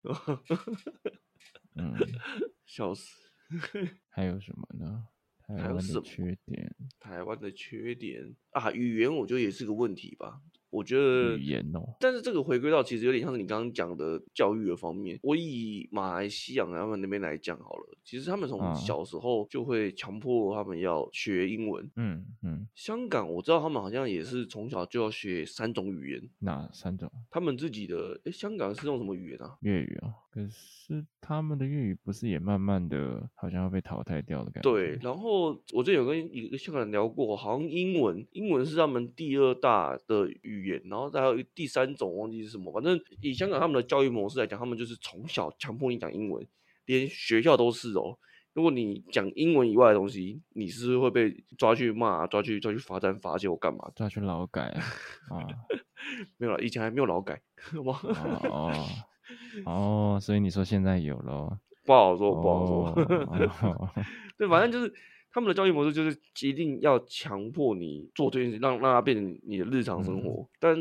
[1.75, 1.93] 嗯，
[2.65, 3.27] 笑死。
[4.09, 5.07] 还有什么呢？
[5.47, 10.41] 台湾的缺点，台湾的缺点啊，语言我觉得也是个问题吧。
[10.69, 15.19] 我觉得语言哦，但是这个回归到其实有点像是你刚刚讲的教育的方面。
[15.23, 21.89] 我以马来西亚他们那边来讲好了，其实他们从小时候就会强迫他们要学英文。
[21.95, 26.29] 嗯嗯，香港我知道他们好像也是从小就要学三种语言。
[26.39, 27.09] 哪三种？
[27.31, 29.57] 他们自己的哎，香港是用什么语言啊？
[29.61, 30.13] 粤语啊。
[30.37, 34.69] 可是他们的粤语不是也慢慢的好像要被淘汰掉的感觉？
[34.69, 34.99] 对。
[35.01, 40.67] 然后我这有跟一个香港人聊过，好像英文，英文是他们第二大的语。
[40.67, 46.45] 言，然后再还有第三种忘记是什么，反正以香港他们的教育模式来讲，他们就是从小强迫你讲英文，
[46.85, 48.19] 连学校都是哦。
[48.53, 53.89] 如果你讲英文以外的东西，你是，是会被抓去骂、抓去抓去罚站、罚酒干嘛？
[53.95, 54.83] 抓去劳改啊？
[55.31, 55.47] 啊，
[56.35, 57.99] 没有了，以前还没有劳改， 好吗？
[58.51, 58.85] 哦
[59.65, 61.59] 哦，所以你说现在有了？
[61.85, 62.85] 不好说，不好说。
[62.87, 63.89] 哦、
[64.37, 64.93] 对，反正就是
[65.31, 70.41] 他们的教育模式，就是一定要强迫你做这件事，让让它变成你的日常生活。
[70.41, 70.75] 嗯、但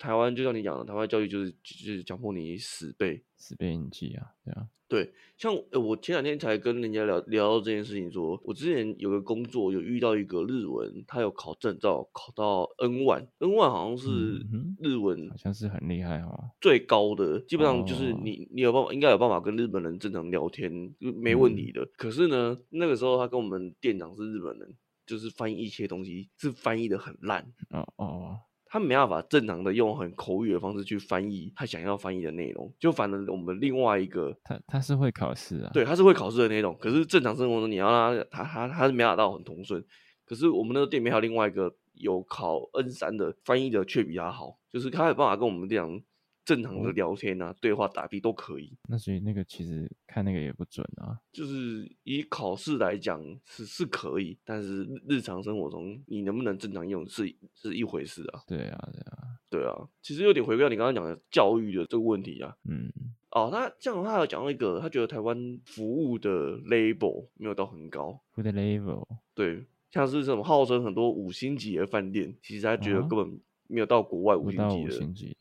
[0.00, 4.66] 台湾就像你讲的，台湾教育就是就是强迫你死背，死背硬记啊，对啊。
[4.88, 14.44] 对，像呃，我前两天才跟人家聊聊到这件事情说，说我之前有个工作，有遇到一个日文，他有考证照，考到 N 万，N 万好像是
[14.80, 21.86] 日文，好像是很厉害哦，最高的，基本上就是你你有办法，应该有办法跟日本人正常聊天，没问题的。
[21.96, 24.74] 可是呢，那个时候他跟我们店长是日本人，
[25.06, 28.40] 就是翻译一些东西是翻译的很烂，哦哦。
[28.70, 36.76] 他没办法正常的用很口语的方式去翻译他想要翻译的内容，就反正我们另外一个他他是会考试啊，对，他是会考试的那种。
[36.80, 39.84] 可是正常生活中你要让他他他他是没办法到很通顺。
[40.24, 46.00] 可是我们那个店里面还有另外一个有考 N 三的翻译的却比他好，就是他有办法跟我们这样。
[46.44, 48.76] 正常的聊天啊，对话打屁都可以。
[48.88, 51.18] 那所以那个其实看那个也不准啊。
[51.32, 58.42] 就是以考试来讲是是可以，但是日常生活中你能不能正常用是是一回事啊。
[58.46, 59.18] 对啊，对啊，
[59.50, 59.88] 对啊。
[60.02, 62.56] 其实有点回归到你刚刚讲的教育的这个问题啊。
[62.68, 62.92] 嗯。
[63.30, 68.20] 哦，那这样他有讲到一个，他觉得台湾服务的 label 没有到很高。
[68.32, 69.06] 服务的 label。
[69.34, 74.68] 对，像是这种号称很多五星级的饭店，其实他觉得根本没有到国外五星
[75.14, 75.36] 级的。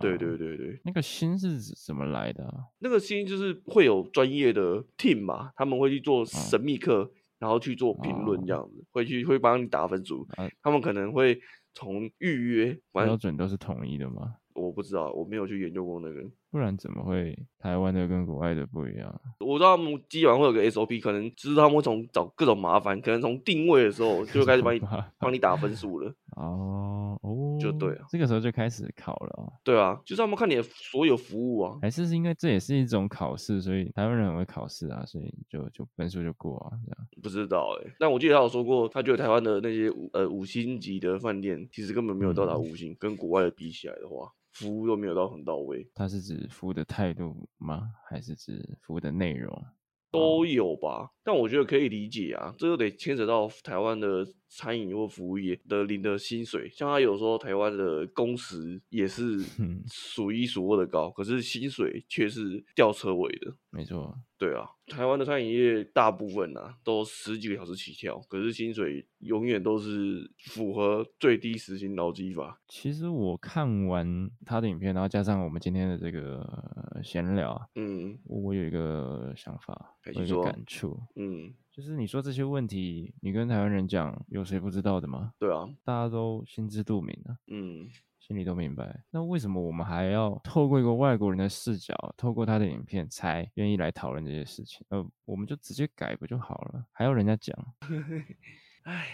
[0.00, 2.64] 对对对对，那个心是怎么来的啊？
[2.78, 10.26] 那个心就是会有专业的 team 嘛，他们会去做神秘客，哦、然后去做评论这样子，哦、会去会帮你打分数。
[10.36, 11.40] 啊、他们可能会
[11.74, 14.34] 从预约标准都是统一的吗？
[14.54, 16.20] 我不知道，我没有去研究过那个。
[16.50, 19.20] 不然怎么会台湾的跟国外的不一样？
[19.40, 24.80] 我知道他们基本上会有个 SOP，可能就是他们会从找各种麻烦，可能从定位的时候就开始帮你
[25.18, 26.12] 帮你打分数了。
[26.36, 29.52] 哦 哦，就对啊，这个时候就开始考了。
[29.64, 31.78] 对啊，就是他们看你的所有服务啊。
[31.82, 37.08] 还是是因为这也是一种考试，所以台湾人很会考试啊，所以就就分数就过啊，这样。
[37.22, 44.32] 不知道哎、欸，但我记得他有说过，他觉得台湾的那些五呃五星级的饭店，其实根本没有到达五星，嗯、跟国外的比起来的话。
[44.58, 47.82] 服务都没有到很到位，他是指服务的态度吗？
[48.08, 49.64] 还是指服务的内容？
[50.10, 56.68] 都有吧，但我觉得可以理解啊，这又得牵扯到台湾的餐饮或服务业的领的薪水。
[56.72, 59.38] 像他有时候台湾的工时也是
[59.86, 63.54] 数一数二的高，可是薪水却是吊车尾的。
[63.70, 72.58] 没错，对啊，台湾的餐饮业大部分啊都十几个小时起跳，可是薪水永远都是符合最低时薪劳基法。
[72.66, 79.94] 其实我看完他的影片，然后加上我们今天的这个闲聊啊，嗯，我有一个想法。
[80.14, 85.32] 有一个感触，嗯，就是你说这些问题，你跟台湾人讲，有谁不知道的吗？
[85.38, 87.88] 对啊，大家都心知肚明啊，嗯，
[88.18, 89.04] 心里都明白。
[89.12, 94.84] 那为什么我们还要透过一个外国人的视角，透过他的影片，才愿意来讨论这些事情？
[94.88, 96.84] 呃，我们就直接改不就好了？
[96.90, 97.56] 还要人家讲？
[98.82, 99.06] 唉，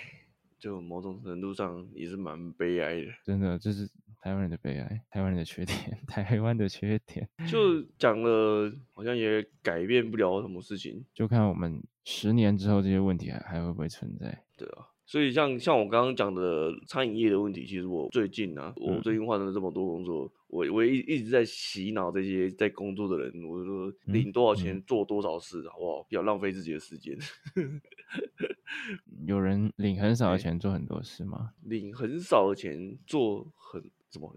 [0.59, 3.87] 就某种程度上也是蛮悲哀的，真的就是。
[4.25, 14.43] 台湾人的悲哀，台湾人的缺点，台湾的缺点， 就讲了，好像也改变不了什么事情，就看我们十年之后这些问题还还会不会存在？
[14.57, 26.03] 对啊，所以像像我刚刚讲的餐饮业的问题，其实我最近啊，我最近换了这么多工作，嗯、我我一一直在洗脑这些在工作的人，我就说领多少钱做多少事，好不好？
[26.09, 27.15] 不要浪费自己的时间。
[29.27, 31.51] 有人领很少的钱做很多事吗？
[31.65, 33.85] 领很少的钱做很。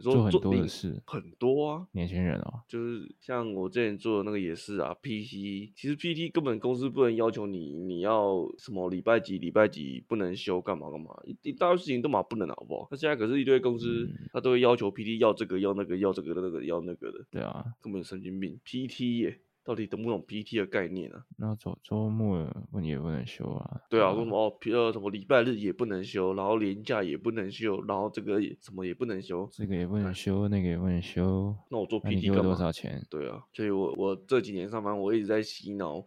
[0.01, 1.87] 做很多的事，很多啊！
[1.91, 4.95] 年轻人哦，就是像我之前做的那个也是啊。
[5.01, 12.87] PT 其实 PT 根本公司不能要求你，你要什么礼拜几礼拜几不能休，干嘛干嘛，一一大堆事情都嘛不能，好不好？
[12.91, 17.25] 那现在可是一堆公司，嗯、他都会要求 PT 要这个要那个要这个那个要那个的。
[17.31, 19.39] 对啊，根本神经病！PT 耶。
[19.67, 21.21] 到底懂不懂 PT 的概念啊？
[21.37, 22.39] 那周周末
[22.81, 23.81] 也不能休啊？
[23.89, 31.53] 对啊，说什么哦，呃，什么礼拜日也不能休，然后年假也不能休，然后这个也什么也不能休，这个也不能休，那个也不能休。
[31.69, 32.41] 那我做 PT 干？
[32.41, 33.05] 多少钱？
[33.09, 36.01] 对啊，所以我我这几年上班，我一直在洗脑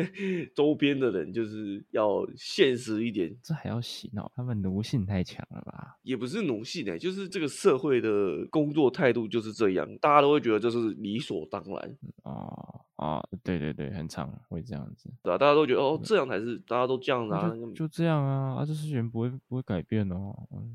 [0.56, 3.36] 周边的人，就是要现实一点。
[3.42, 4.32] 这还要洗脑？
[4.34, 5.98] 他们奴性太强了吧？
[6.02, 11.96] 也不是奴性哎、欸，就是这个社会的工作态度就是这样，大家都会觉得这是理所当然。
[12.22, 12.80] 哦。
[13.02, 15.10] 啊，对对对，很长会这样子。
[15.22, 20.34] 对啊，大家都觉得哦，这样才是大家都这样子啊，就，就这样啊，啊，这事情不会不会改变哦。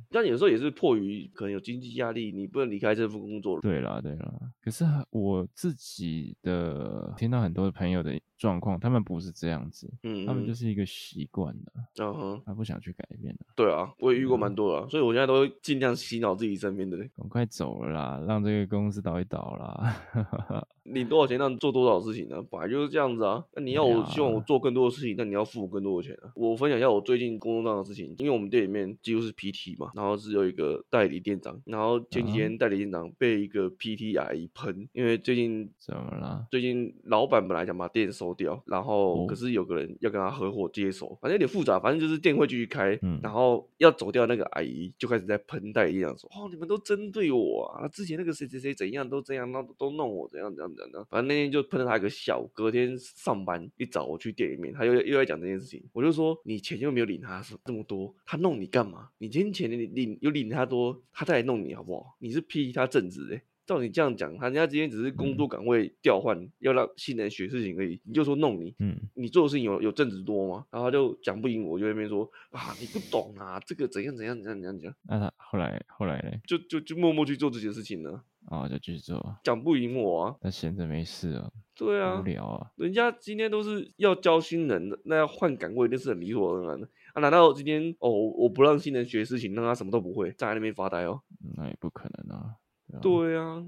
[0.09, 3.59] 但有时候也是迫于可能有经济压力，你不能离开这份工作。
[3.61, 13.39] 对啦对啦，可是我自己的听到很多朋友的状况，他们不是这样子，嗯，他们就是一个习惯了，嗯哼，他不想去改变了。
[13.55, 19.95] 对啊，我也遇过蛮多的，所以我现在都尽量洗脑自己身边的人，赶快走了啦，让这个公司倒一倒啦。
[20.87, 22.41] 领多少钱让你做多少事情呢？
[22.49, 23.43] 本来就是这样子啊。
[23.55, 26.31] 那你要我希望我做更多的事情，那你要付我更多的钱啊。
[26.33, 36.47] 我分享一下我最近工作上的事情，因为我们店里面几乎是 PT 嘛，然后是有一个代理店长，然后前几天代理店长被一个 PT 阿姨喷，因为最近怎么了？
[36.49, 51.07] 最近老板本来想把店收掉，然后可是有个人要跟他合伙接手，反正有点复杂，反正就是店会继续开，嗯，然后要走掉那个阿姨就开始在喷戴一样说，哦，你们都针对我啊，之前那个谁谁谁怎样都这样，那都弄我怎样怎样怎样。
[51.09, 59.09] 反正那天就喷了他一个笑，隔天上班一早我去店里面，他又又在讲这件事情，我就说，你钱又没有领他这么多，他弄你干嘛？
[59.17, 62.15] 你今天钱你领又领他多，他再来弄你好不好？
[62.19, 63.41] 你是批他正职诶。
[63.67, 70.65] 照你这样讲，他人家今天只是工作岗位调换，嗯、要让新人学事情而已，你就说弄你，嗯，你做的事情有有正职多吗？
[70.71, 74.95] 然后他就讲不赢我，就在那边说啊，你不懂啊，这个怎样怎样怎样怎样讲。
[75.03, 78.23] 那他后来后来嘞，就就就默默去做这些事情呢。
[78.49, 80.35] 哦，就继续做，讲不赢我啊。
[80.41, 81.51] 那闲着没事啊。
[81.75, 82.71] 对啊，无聊啊。
[82.77, 87.19] 人家今天都是要教新人的，那要换岗位那是很理所当然的啊。
[87.19, 91.21] 难道今天哦，我不让新人学事情，让他什么都不会，站在那边发呆哦？
[91.57, 92.55] 那也不可能啊。
[93.01, 93.61] 对啊。
[93.61, 93.67] 对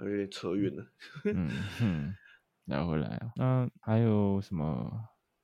[0.00, 0.84] 有点扯远了。
[1.32, 2.14] 嗯哼，
[2.64, 3.32] 聊回来啊。
[3.36, 4.90] 那还有什么？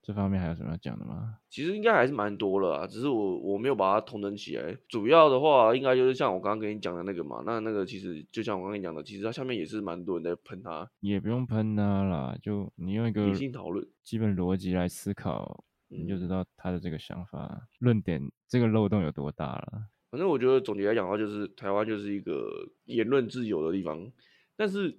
[0.03, 1.39] 这方面还有什么要讲的吗？
[1.51, 4.77] 其实应该还是蛮多了啊，只是我我没有把它统整起来。
[4.89, 7.43] 主要的话，应该就是像我刚刚跟你讲的那个嘛。
[7.45, 10.89] 那那个其实就像我刚刚跟你讲的，其实它下面也是蛮多人在喷它。
[11.01, 19.89] 也不用喷它啦，就你用一个理性讨论、基本逻辑来思考，你就知道他的这个想法、论点这个漏洞有多大了。
[20.11, 24.11] 反正我觉得总结来讲的话，就是台湾就是一个言论自由的地方。
[24.57, 24.97] 但是，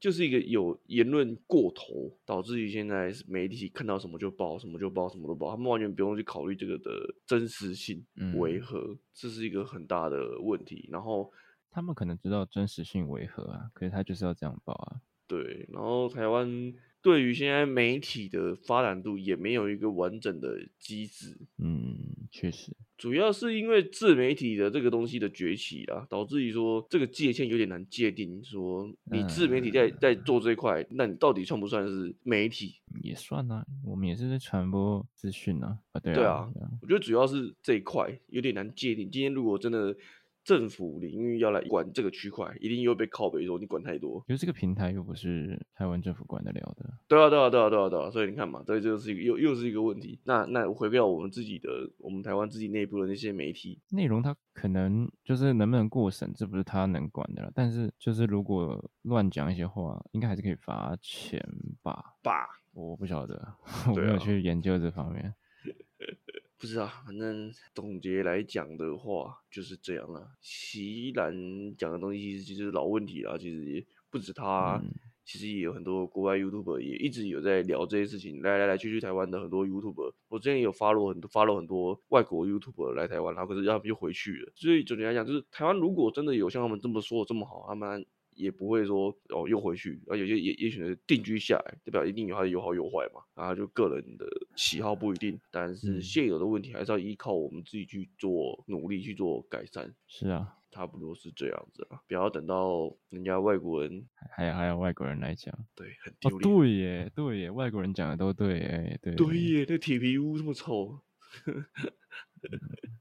[0.00, 6.92] 就是一个有言论过头，导致于现在媒体看到什么就报，什么就报，什么都报，他们完全不用去考虑这个的
[7.26, 8.04] 真实性
[8.36, 10.88] 为何，这是一个很大的问题。
[10.90, 11.32] 然后
[11.70, 15.00] 他们可能知道真实性为何啊，可是他就是要这样报啊。
[15.26, 16.72] 对，然后台湾。
[17.02, 21.98] 对于现在媒体的发展度也没有一个完整的机制，嗯，
[22.30, 28.42] 确实，主要是因为自媒体的这个东西的崛起啊，导致于说这个界限有点难界定。
[28.44, 32.76] 说你自媒体在在做这一块，那你到底算不算是媒体？
[33.02, 39.10] 也算啊，我们也是在传播资讯啊，啊，对啊，对啊，我觉得主要是这一块有点难界定。
[39.10, 39.96] 今天如果真的。
[40.44, 44.24] 政府领域要来管这个区块，一定又被靠北说你管太多。
[44.28, 46.90] 因为这个平台又不是台湾政府管得了的。
[47.08, 48.10] 对啊，对啊，对啊，对啊，对啊。
[48.10, 50.18] 所以你看嘛，这就是一个又又是一个问题。
[50.24, 57.52] 那那回归到我们自己的，我们台湾自己内部的那些媒体内容，它可能就是能不能过审，这不是他能管的了。
[57.54, 61.40] 但是就是如果乱讲一些话，应该还是可以罚钱
[61.82, 62.16] 吧？
[62.22, 62.48] 吧？
[62.72, 63.54] 我不晓得，
[63.88, 65.34] 我没有去研究这方面。
[66.62, 70.30] 不知道，反正总结来讲的话就是这样了。
[70.40, 71.34] 席兰
[71.76, 74.88] 讲的东西其实就是老问题了，其实也不止他，嗯、
[75.24, 78.40] 其实也有很多国外 YouTuber 也一直有在聊这些事情。
[78.42, 84.52] 来来来去去台湾的很多 YouTuber，我之前有 follow 很多 follow 很多外国 YouTuber 来台湾，然后可是他们就回去了。
[84.54, 88.06] 所以总结来讲，就是台湾如果真的有像他们这么说的这么好，他们。
[88.34, 99.94] 也不会说哦又回去，而有些也也选择定居下来，代表一定有它的有好有坏嘛，然后就个人的喜好不一定，但是现有的问题还是要依靠我们自己去做努力去做改善。
[100.06, 106.38] 是啊，差不多是这样子啊，不要等到人家外国人还有还有外国人来讲，对，很丢脸。
[106.38, 110.98] 哦，对耶，对耶，外国人讲的都对，哎，对，对耶，那铁皮屋这么臭，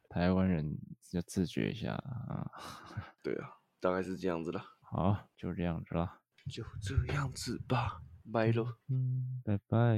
[0.09, 0.77] 台湾人
[1.11, 2.51] 要自觉一下啊。
[3.23, 4.61] 对啊，大概是这样子的。
[4.93, 9.97] 好，就这样子了，就这样子吧，拜喽，嗯，拜拜。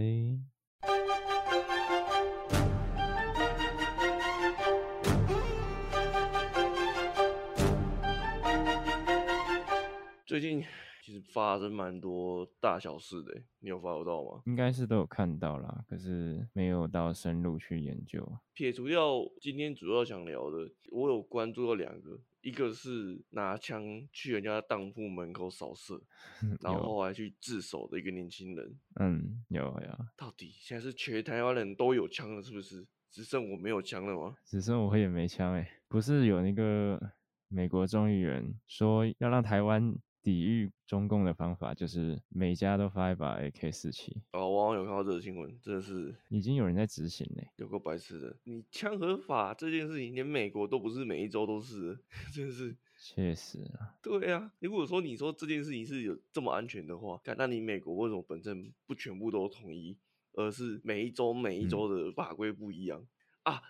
[10.28, 10.64] 最近
[11.02, 14.44] 其实发生蛮多大小事的，你有 follow 到吗？
[14.46, 18.24] 应该是都有看到啦，可是没有到深入去研究。
[18.54, 22.20] 撇除掉今天主要想聊的，我有关注到两个。
[22.44, 26.00] 一个是拿枪去人家当铺门口扫射，
[26.62, 28.80] 然后还去自首的一个年轻人。
[29.00, 30.06] 嗯，有有。
[30.16, 32.86] 到底现在是全台湾人都有枪了，是不是？
[33.10, 34.36] 只剩我没有枪了吗？
[34.46, 35.80] 只剩我也没枪哎。
[35.88, 37.00] 不是有那个
[37.48, 44.16] 美国众议员说要让台湾抵御中共的方法就是每家都发一把 AK 四七。
[44.32, 48.36] 哦，我好像有看到这个新闻，真的是已经有人在执行嘞，有个白痴的。
[48.46, 52.00] 你枪合法这件事情，连美国都不是每一周都是，
[52.34, 52.76] 真的是。
[52.96, 54.00] 确实啊。
[54.02, 59.98] 对啊，如果说你说这件事情是有这么安全的话，那你美国为什么本身不全部都统一，
[60.32, 63.02] 而是每一周每一周的法规不一样、
[63.44, 63.62] 嗯、啊？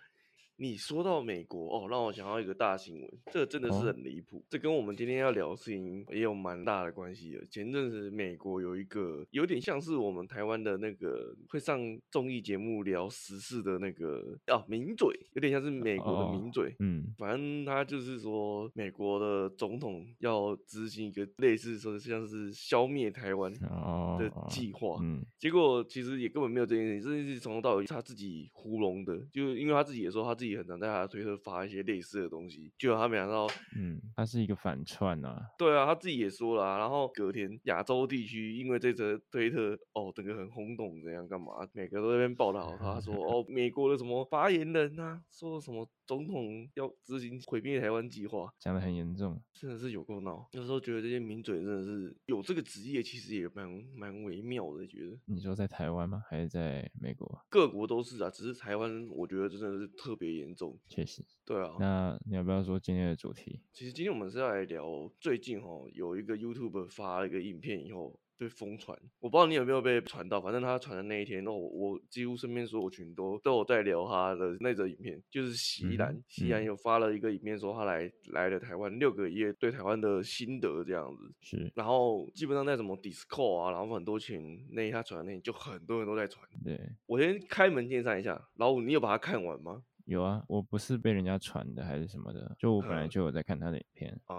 [0.57, 7.45] 你说到美国哦，让我想到一个大新闻，这真的是很离谱，哦、这跟我们今天要聊的事情也有蛮大的关系的。
[7.47, 11.79] 前阵子美国有一个有点像是我们台湾的那个会上
[12.11, 16.69] 综艺节目聊时事的那个啊名嘴，有点像是美国的名嘴。
[16.69, 24.99] 哦、嗯，反正他就是说美国的总统要执行一个类似说像是消灭台湾的计划。
[25.01, 30.42] 嗯，结果其实也根本没有这件事情，这件事情从头到尾是他自己糊弄的，就因为他自己也说他自己。
[30.57, 45.89] 很常在他的推特发一些类似的东西，就他没想到，嗯，他是一个反串啊，对啊，他自己也说了、啊，然后隔天亚洲地区因为这则推特，哦，整个很轰动，怎样干嘛，每个都在那边报道他，说 哦，美国的什么发言人啊，说什么。
[46.05, 50.47] 总统要执行毁灭台湾计划，讲得很严重，真的是有够闹。
[50.51, 54.85] 有时候觉得这些名嘴真的是有这个职业，其实也蛮蛮微妙的。
[54.87, 56.23] 觉得你说在台湾吗？
[56.29, 57.45] 还是在美国？
[57.49, 60.77] 各国都是啊，只是台湾，我觉得真的是特别严重。
[60.87, 61.75] 确实，对啊。
[61.79, 63.61] 那你要不要说今天的主题？
[63.71, 68.19] 其实今天我们是要来聊最近哦，有一个 YouTuber 发了一个影片以后。
[68.43, 89.83] 被疯传，我不知道你有没有被传到，反正他传的那一天，那我我几乎身边所有群都都有在聊他的那则影片，就是席兰，席兰有发了一个影片说他来来了台湾六个月，对台湾的心得这样子，是，然后基本上在什么 Discord 啊，然后很多群那他传的那，就很多人都在传，对，我先开门见山一下，老五，你有把它看完吗？
[90.05, 94.35] 有啊，我不是被人家传的还是什么的，就我本来就有在看他的影片啊，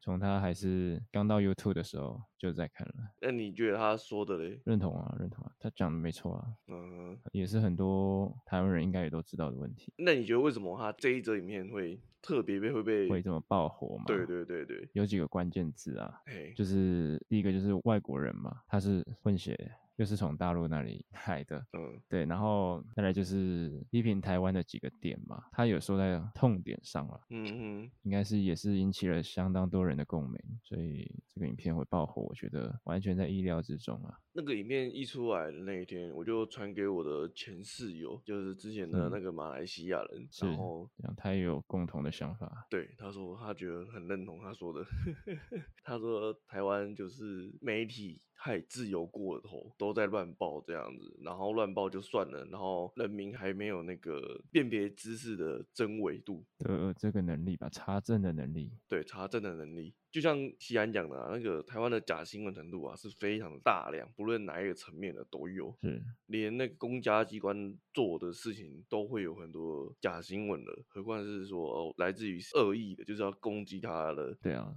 [0.00, 2.94] 从他还是刚到 YouTube 的时候就在看了。
[3.22, 4.60] 那你觉得他说的嘞？
[4.64, 9.92] 认同啊，认同啊，他讲的没错啊，嗯，也是很多台湾人应该也都知道的问题。
[9.96, 14.04] 那你觉得为什么他这一则影片会特别被会被会这么爆火吗？
[14.06, 16.20] 对对对对，有几个关键字啊，
[16.54, 19.56] 就是第一个就是外国人嘛，他是混血。
[19.98, 34.16] 就是从大陆那里 来的，嗯，对，然后再来就是批评台湾的几个点嘛，他有说在痛点上了，嗯嗯，应该是也是引起了相当多人的共鸣，所以这个影片会爆火，我觉得完全在意料之中啊。
[34.32, 44.86] 那个影片一出来的那一天，我就传给我的前室友，就是之前的那个马来西亚人，嗯、然后他也有共同的想法，对，他说他觉得很认同他说的，
[45.82, 48.22] 他说台湾就是媒体。
[48.40, 74.72] 太自由过头，都在乱报这样子，然后乱报就算了，然后人民还没有那个辨别知识的真伪度，呃，这个能力吧，查证的能力，对，查证的能力，就像西安讲的、啊，那个台湾的假新闻程度啊，是非常大量，不论哪一个层面的都有，是，连那个公家机关做的事情都会有很多假新闻的，何况是说哦，来自于恶意的，就是要攻击他的，对啊。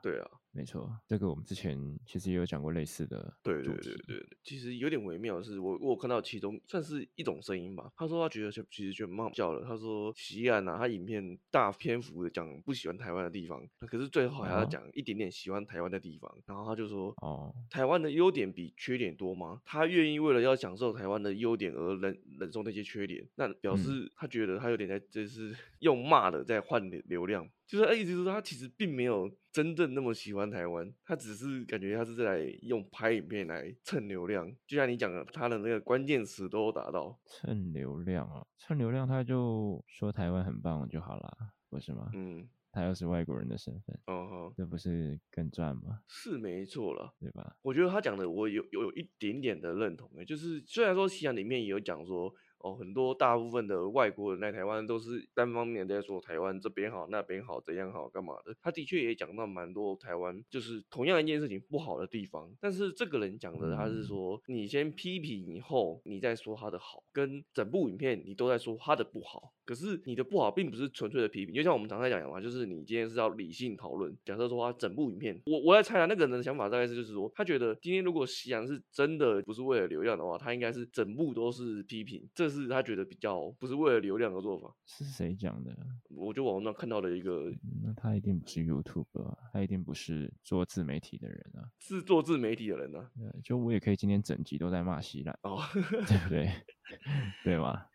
[0.00, 3.34] 对啊，没错，这个我们之前其实也有讲过类似的。
[3.42, 7.90] 对对对对对，其实有点微妙的是，我我看到其中算是一种声音吧。
[7.96, 9.64] 他说他觉得就其实就蛮好笑的。
[9.64, 16.30] 他说西岸啊，他影片大篇幅的讲不喜欢台湾的地方，可是最后还要讲一点点喜欢台湾的地方。
[16.46, 19.62] 然后他就说，哦，台湾的优点比缺点多吗？
[19.64, 27.48] 他愿意为了要享受台湾的优点而忍忍受那些缺点，那表示他觉得他有点在就是 用骂的在换流量。
[27.72, 34.46] 就是意思是说，他其实并没有真正那么喜欢台湾，他只是感觉他是在用拍影片来蹭流量。
[34.66, 41.34] 就像你讲的，他的那个关键词都达到蹭流量啊，蹭流量他就说台湾很棒就好了，
[41.70, 42.10] 不是吗？
[42.12, 46.00] 嗯，他又是外国人的身份，哦吼，这不是更赚吗？
[46.08, 47.56] 是没错了，对吧？
[47.62, 52.34] 我觉得他讲的我有有有一点点的认同诶，就是虽然说西洋里面也有讲说。
[52.62, 58.54] 哦，很多大部分的外国人来台湾都是单方面在说台湾这边好，那边好，怎样好，干嘛的。
[58.62, 62.50] 他的确也讲到蛮多台湾就是同样一件事情不好的地方。
[62.60, 69.52] 但是这个人讲的他是说，你先批评以后，你再说他的好，跟整部影片你都在说他的不好。
[69.64, 74.16] 可是你的不好并不是纯粹的批评，就像我们常在讲的嘛，就是你今天是要理性讨论。
[74.24, 82.28] 假设说他整部影片，我我在猜啊，那个人的想法大概是就是说，他觉得今天如果夕阳是真的不是为了流量的话，他应该是整部都是批评。
[82.34, 84.72] 这是他觉得比较不是为了流量的做法。
[84.86, 85.76] 是谁讲的？
[86.10, 87.50] 我就网上看到的一个，
[87.82, 93.10] 那他一定不是 YouTube 啊，他一定不是做自媒体的人啊，是做自媒体的人啊。
[93.42, 96.50] 就我也可以今天整集都在骂西兰哦，对不对？
[97.44, 97.86] 对吗？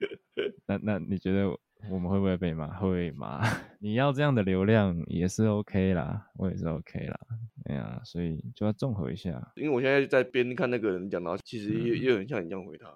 [0.66, 1.56] 那那你觉得
[1.90, 2.68] 我们会不会被骂？
[2.78, 3.42] 会骂？
[3.80, 7.18] 你要这样的流量也是 OK 啦，我也是 OK 啦。
[7.64, 9.52] 对啊，所以就要综合一下。
[9.56, 12.88] 因为我现在在边看那个人讲到，其实也也有很像你这样回他。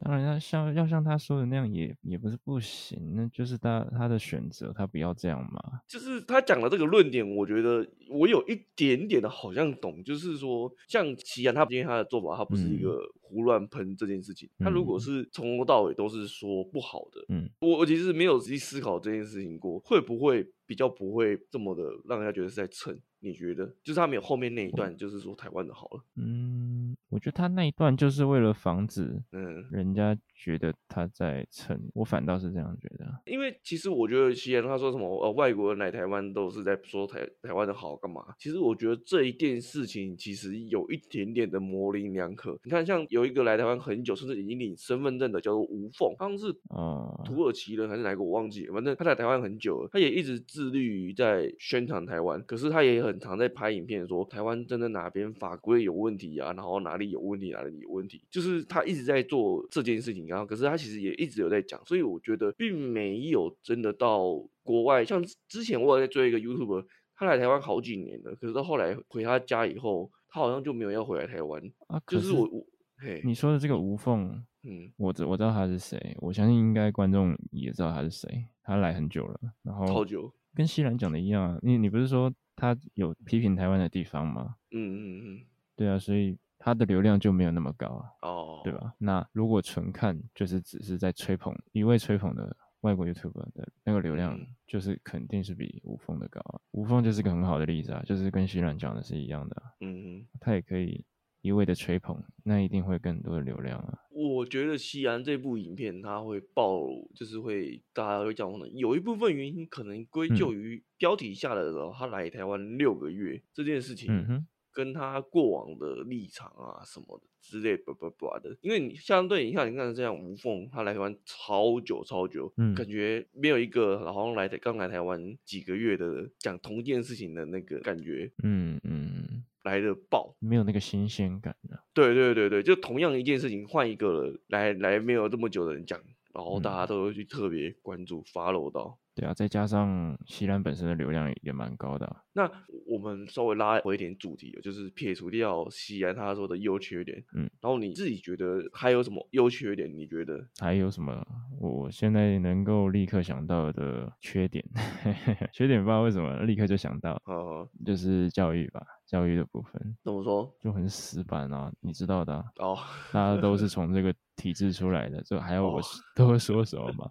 [0.00, 5.80] 当然要像要像他说的那样也，也也不是不行，那就是他他的选择，他不要这样嘛。
[5.86, 13.00] 就是他讲的这个论点，我觉得我有一点点的好像懂，就是说像齐安他今天他的做法，他不是一个
[13.32, 22.94] 胡乱喷这件事情，他如果是从头到尾都是说不好的，嗯，我我其实没有仔细思考这件事情过，会不会比较不会这么的让人家觉得是在蹭。
[23.22, 26.04] 你觉得就是他没有后面那一段，就是说台湾的好了。
[26.16, 31.80] 嗯，我觉得他那一段就是为了防止，嗯，人家觉得他在蹭。
[31.94, 33.06] 我反倒是这样觉得。
[33.26, 38.24] 因为其实我觉得，西安他说什么呃，外国人来台湾都是在说台台湾的好干嘛？
[38.40, 42.58] 其实我觉得这一件事情其实有一点点的模棱两可。
[42.64, 53.11] 你看，像有一个来台湾很久，甚至已经领身份证的，叫做吴凤，好像是啊土耳其人还是哪个我忘记了，反正他在台湾很久了，他也一直致力于在宣传台湾，可是他也很。
[53.12, 65.04] 很常在拍影片说台湾真的哪边法规有问题啊，然后哪里有问题，哪里有问题，就是他一直在做这件事情，然后可是他其实也一直有在讲，所以我觉得并没有真的到国外。
[65.04, 72.00] 像之前我有在追一个 YouTuber，他来台湾好几年了，可是到后来回他家以后，他好像就没有要回来台湾啊。
[72.06, 82.32] 就是我我嘿，你说的这个无缝，嗯，我知我知道他是谁，我相信应该观众也知道他是谁，他来很久了，然后超久，跟西兰讲的一样，你你不是说？
[82.62, 84.54] 他有批评台湾的地方吗？
[84.70, 85.44] 嗯嗯嗯，
[85.74, 88.94] 对啊，所以他的流量就没有那么高啊，哦，对吧？
[88.98, 96.60] 那如果纯看就是只是在吹捧一位吹捧的外国 YouTuber 的那个流量，就是肯定是比吴峰的高啊。
[96.70, 101.04] 吴峰就是个很好的例子啊，就是跟徐冉讲的是一样的，嗯嗯，他也可以。
[101.42, 103.98] 一味的吹捧，那一定会更多的流量啊！
[104.14, 106.80] 我觉得西安这部影片它会爆，
[107.14, 118.56] 就是会大家会讲的，有一部分原因可能归咎于标题下的时候，他来台湾六个月、嗯、这件事情，跟他过往的立场啊什么的之类叭叭叭的。
[118.60, 129.44] 因为你相对你看，你看这样吴凤他来台湾超久超久，嗯，感觉没有一个好像来的刚来台湾几个月的讲同一件事情的那个感觉，嗯嗯。
[129.62, 131.82] 来的爆，没有那个新鲜感的。
[131.92, 136.00] 对对对对，就同样一件事情，换一个来来没有这么久的人讲，
[136.34, 138.98] 然后大家都会去特别关注、follow 到。
[139.14, 142.16] 对啊，再加上西兰本身的流量也蛮高的啊。
[142.32, 142.50] 那
[142.86, 149.92] 我们稍微拉回一点主题，就是撇除掉西兰他说的优缺点，嗯，然后你自己觉得还有什么优缺点？
[149.94, 151.24] 你觉得还有什么？
[151.60, 154.64] 我现在能够立刻想到的缺点，
[155.52, 158.82] 缺点不知道为什么立刻就想到，哦，就是教育吧。
[159.06, 160.50] 教育的部分怎么说？
[160.58, 162.44] 就很死板啊，你知道的啊。
[162.60, 162.78] 哦，
[163.12, 165.78] 大家都是从这个体制出来的，这还要我
[166.16, 167.06] 多说什么吗？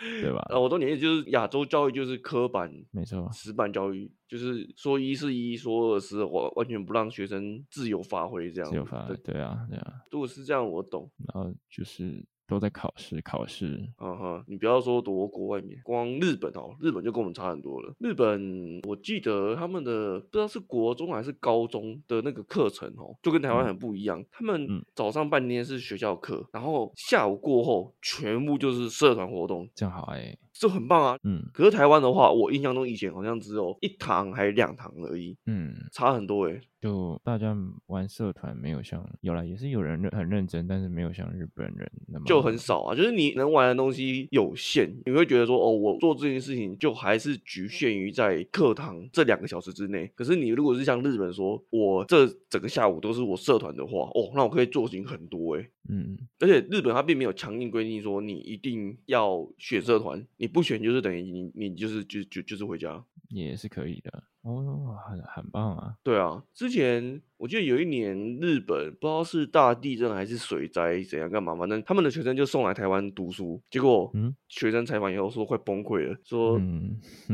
[0.00, 0.38] 对吧？
[0.48, 8.70] 啊，我都理解就是亚洲教育就是科班，没错，死板教育就是说一是一，说二是二，完完全不让学生自由发挥这样。
[8.70, 9.94] 自由发挥，对啊，对啊。
[10.10, 11.10] 如果是这样，我懂。
[11.32, 12.24] 然后就是。
[12.50, 13.80] 都在考试，考试。
[13.98, 17.94] 嗯哼，你不要说读国外面，光日本哦，日本就跟我们差很多了。
[18.00, 24.20] 日本我记得他们的不知道是国中还是高中的那个课程哦，就跟台湾很不一样。
[24.20, 30.38] 嗯、他们早上半天是学校课，然后下午过后全部就是社团活动，这样好哎、欸。
[30.52, 36.60] 这很棒啊，嗯，可是台湾的话，我印象中以前好像只有一堂还是两堂而已，嗯，差很多诶、欸。
[36.80, 37.54] 就大家
[37.86, 42.94] 玩社团没有像有啦，也是有人认很认真，但是没有像日本人那么就很少啊。
[42.94, 50.10] 就是你能玩的东西有限，你会觉得说哦，我做这件事情就还是局限于在课堂这两个小时之内。
[50.14, 55.70] 可是你如果是像日本说，我这整个下午都是我社团的话，哦，那我可以做事情很多诶、欸。
[55.90, 64.24] 嗯，而且日本它并没有强硬规定说你一定要选社团，你不选就是等于你你就是就就就是回家，也是可以的。
[64.42, 65.94] 哦，很很棒啊！
[66.02, 76.58] 对啊，之前我记得有一年日本不知道是大地震还是水灾怎样干嘛，反正他们的学生就送来台湾读书，结果嗯，学生采访以后说快崩溃了，说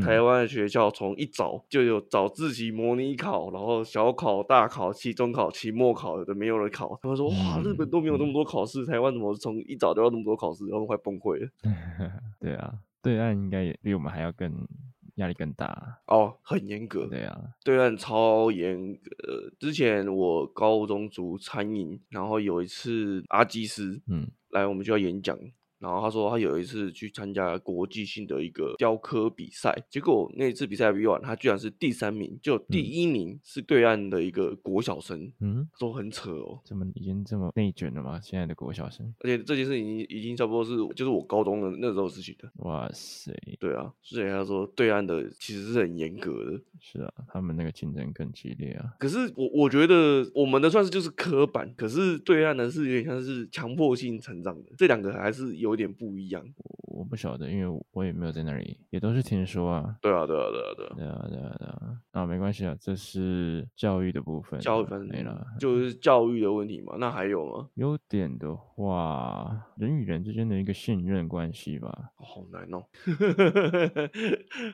[0.03, 11.49] 台湾的学校从一早就有早自习、模拟考，然后小考、大考、期中考、期末考的没有人考，他们说哇，日本都没有那么多考试，台湾怎么从一早就要那么多考试，然后快崩溃了。
[12.37, 14.67] 对啊，对岸应该也比我们还要更。
[15.17, 17.05] 压力更大哦，很严格。
[17.07, 19.51] 对啊，对岸超严格。
[19.59, 25.37] 之前我高中读餐饮，然后有一次阿基师，嗯，来我们学校演讲，
[25.79, 35.31] 然后他说他有一次去参加国际性的一个雕刻比赛，结果那一次比赛比完，他居然是第三名，就第一名是对岸的一个国小生。
[35.39, 38.19] 嗯，说很扯哦，怎么已经这么内卷了吗？
[38.21, 42.49] 现在的国小生，而且这件事已经已经差不多是就是我高中的那时候事情的。
[42.57, 46.61] 哇塞，对啊，所以他说对岸的其实是很严格的。
[46.79, 48.93] 是啊，他们那个竞争更激烈啊。
[48.99, 56.53] 可是我我觉得我们的算是就是刻板，可是对岸的是有点像是强迫性成长的，这两个还是有有点不一样。
[56.97, 59.95] 我不晓得，因为我也没有在那里，也都是听说啊。
[60.01, 61.81] 对啊，对啊，对啊，对啊，对啊，对啊，对啊。
[62.11, 66.95] 啊，没关系啊，这是教育的部分，教育分没了，就是教育的问题嘛。
[66.97, 67.69] 那还有吗？
[67.75, 72.09] 优点的话，人与人之间的一个信任关系吧。
[72.15, 72.83] 好难哦，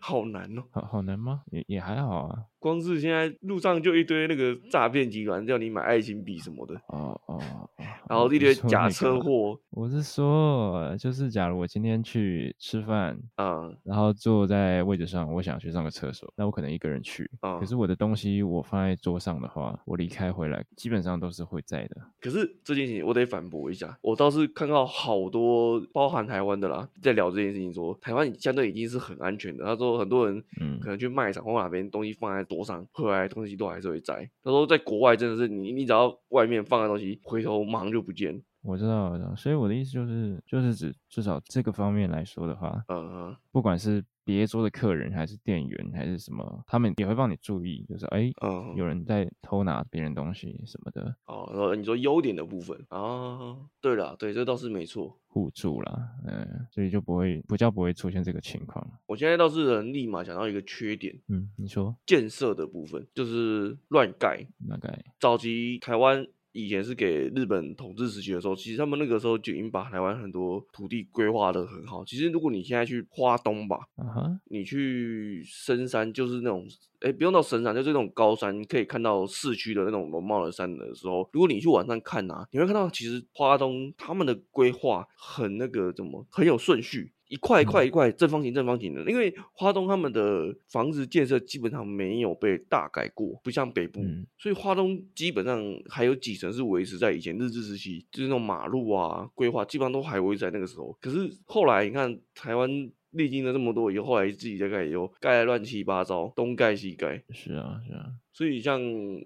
[0.01, 1.41] 好难哦， 好好难吗？
[1.51, 2.45] 也也还好啊。
[2.59, 7.38] 光是现在路上就一堆那个诈骗集团叫你买爱心币什么的，哦哦，
[8.09, 9.59] 然后一堆假车祸。
[9.71, 12.12] 我是说，就是假如我今天去
[12.59, 21.97] 吃饭，嗯，然后坐在位置上，我想去上个厕所，那我可能一个人去，嗯，可是我的东西我放在桌上的话，我离开回来基本上都是会在的。
[22.22, 29.66] 可是这件事情我得反驳一下，我倒是看到好多包含台湾的啦，在聊这件事情说，说台湾相对已经是很安全的。
[29.66, 32.41] 他说很多人，嗯，可能去卖场或哪边东西放在。
[32.53, 34.30] 桌上回来东西都还是会在。
[34.43, 38.43] 他说在国外真的是你，你只要外面放的东西，回头马上就不见。
[38.64, 39.36] 我知道，我知道。
[39.36, 51.14] 所以我的意思就是，就是指至少这个方面来说的话，嗯嗯，不管是别桌的客人还是店员还是什么，他们也会帮你注意，就是哎，嗯，有人在偷拿别人东西什么的。
[51.26, 55.20] 哦，然后你说优点的部分啊，对了，对，这倒是没错。
[55.28, 58.88] 互助啦，嗯，所以就不会不叫不会出现这个情况。
[59.07, 65.03] 我现在倒是能立马想到一个缺点，嗯，你说建设的部分就是乱盖，乱盖。
[65.20, 66.26] 早期台湾。
[66.54, 72.06] 以前是给日本统治时期的时候，其实他们那个时候就已经把台湾很多土地规划的很好。
[72.06, 74.39] 其实如果你现在去花东吧，uh huh.
[74.45, 76.66] 你去深山，就是那种，
[76.99, 87.12] 哎、欸，不用到深山，就是那种高山，可以看到市区的那种容貌的山的时候，如果你去晚上看啊，你会看到其实花东他们的规划很那个怎么，很有顺序。
[87.34, 95.59] 一块一块一块正方形正方形的，因为花东他们的房子建设基本上没有被大改过，不像北部，嗯、所以花东基本上
[95.89, 100.95] 还有几层是维持在以前日治时期，就是那种马路啊规划基本上都还维持在那个时候。
[101.01, 102.91] 可是后来你看台湾。
[103.13, 107.21] 历经了这么多以后，后来自己在盖，以后盖得乱七八糟，东盖西盖。
[107.29, 108.09] 是啊，是啊。
[108.34, 108.81] 所以像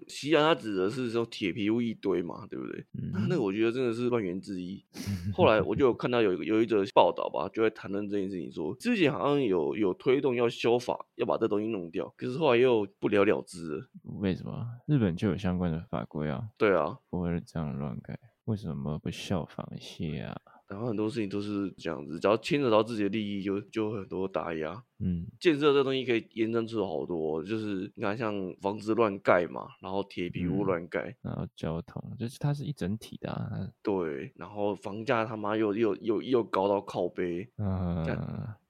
[0.06, 2.86] 西安，它指的是说铁皮屋一堆嘛，对不对？
[2.92, 3.26] 嗯。
[3.28, 4.84] 那个我觉得真的是万元之一。
[5.32, 13.88] 后来我就有看到有有一则报道吧，就会谈论这件事情说，说之前好像有有推动要修法，要把这东西弄掉，可是后来又不了了之了。
[14.20, 14.66] 为什么？
[14.86, 16.48] 日本就有相关的法规啊。
[16.58, 20.38] 对啊，不会这样乱改，为什么不效仿一些啊？
[20.68, 24.82] 然后很多事情都是这样子，只要牵扯到自己的利益就，就就很多打压。
[25.00, 33.68] 嗯，建设这东西可以延伸出好多，就是你看像房子乱盖嘛，然后铁皮屋乱盖，嗯，然后交通，就是它是一整体的啊。
[33.82, 37.48] 对，然后房价他妈又又又又高到靠背。
[37.58, 38.04] 嗯，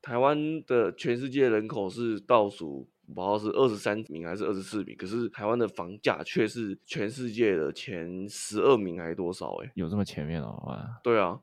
[0.01, 2.88] 台湾的全世界人口是倒数。
[3.15, 9.55] 不知道是二十三名还是二十四名，可是台湾的房价却是全世界的前十二名还是多少？
[9.65, 10.63] 哎，有这么前面哦？
[10.67, 11.41] 哇，对啊，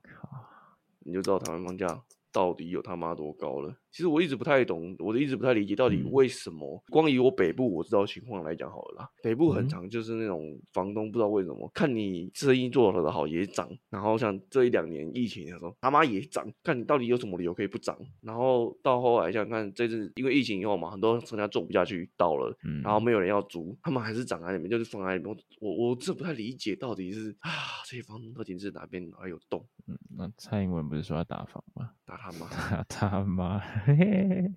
[1.00, 2.04] 你就知道台湾房价。
[2.32, 3.78] 到底有他妈多高了？
[3.96, 6.76] 其实我一直不太懂，我一直不太理解到底为什么。
[6.76, 17.98] 嗯、光以我北部我知道情况来讲好了啦，北部很长就是那种房东不知道为什么，嗯、看你生意做得好也涨，然后像这一两年疫情的时候他妈也涨，看你到底有什么理由可以不涨。
[18.20, 25.34] 然后到后来像看这次因为疫情以后嘛，很多商家做不下去倒了，嗯、然后没有人要租，他们还是涨在里面，就是放在里面。
[25.62, 27.50] 我我这不太理解到底是啊
[27.86, 29.66] 这些房东到底是哪边哪有洞？
[29.88, 31.92] 嗯，那蔡英文不是说要打房吗？
[32.06, 32.48] 打他妈！
[32.50, 33.64] 打他妈！
[33.86, 34.54] 嘿嘿嘿。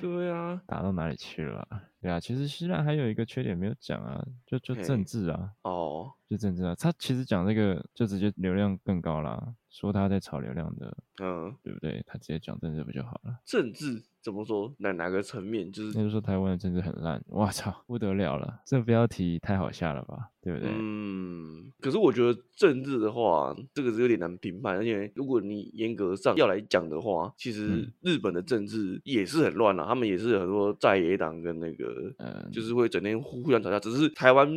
[0.00, 1.66] 对啊，打到哪里去了？
[2.00, 5.50] 对啊，其实希腊还有一个缺点没有讲啊，就就政治啊。
[5.62, 6.74] 哦，就政治啊。
[6.78, 12.00] 他其实讲这个就直接流量更高啦，说他在炒流量的，嗯，对不对？
[12.06, 13.40] 他直接讲政治不就好了？
[13.44, 14.02] 政治。
[14.22, 14.74] 怎么说？
[14.78, 15.70] 哪哪个层面？
[15.70, 18.58] 就是，就是说台湾的政治很烂，我操，不得了了！
[18.64, 20.70] 这标题太好下了吧，对不对？
[20.72, 21.70] 嗯。
[21.78, 33.78] 可是我觉得政治的话，这个是有点难评判，而且如果你严格上要来讲的话，其实日本的政治也是很乱啊，他们也是很多在野党跟那个，嗯，就是会整天互互相吵架。
[33.78, 34.48] 只是台湾，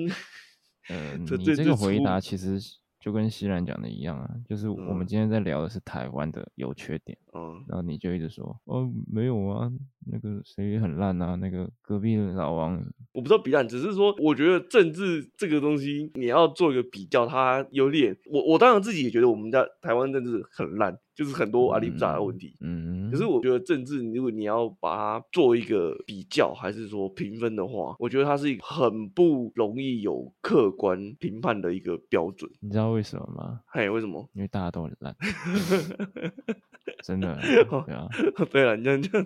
[0.88, 2.57] 呃，你这个回答其实。
[3.08, 9.72] 就跟西兰讲的一样啊，就是我们今天在聊的是台湾的优缺点，嗯，然后你就一直说，哦，没有啊，
[10.12, 12.78] 那个谁也很烂啊，那个隔壁的老王，
[13.14, 20.99] 我不知道比烂，只是说，我觉得政治这个东西，你要做一个比较，它有点，我我当然自己也觉得我们家台湾政治很烂。
[21.18, 22.55] 就是很多阿里不杂的问题。
[22.61, 32.47] 嗯，可是我觉得政治，如果你要把它做一个比较，还是说评分的话，我觉得它是一个很不容易有客观评判的一个标准。
[32.59, 33.61] 你知道为什么吗？
[33.65, 34.30] 嘿，为什么？
[34.36, 35.15] 因为大家都很烂，
[37.03, 37.36] 真的。
[37.41, 38.07] 对啊，
[38.51, 39.26] 对啊，你这样讲。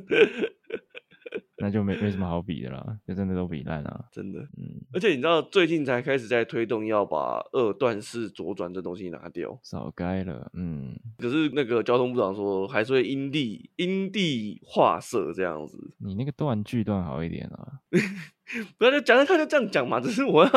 [1.58, 4.40] 那就没没什么好比的啦，就真的都比烂啊，真的。
[4.58, 10.52] 嗯，而且你知道最近才开始在推动要把二段式左转这东西拿掉，早该了。
[10.54, 15.78] 嗯，可是那个交通部长说还是会因地因地划设这样子。
[16.00, 17.80] 你那个断句断好一点啊。
[18.78, 20.52] 不要就讲，他就这样讲嘛，只是我要，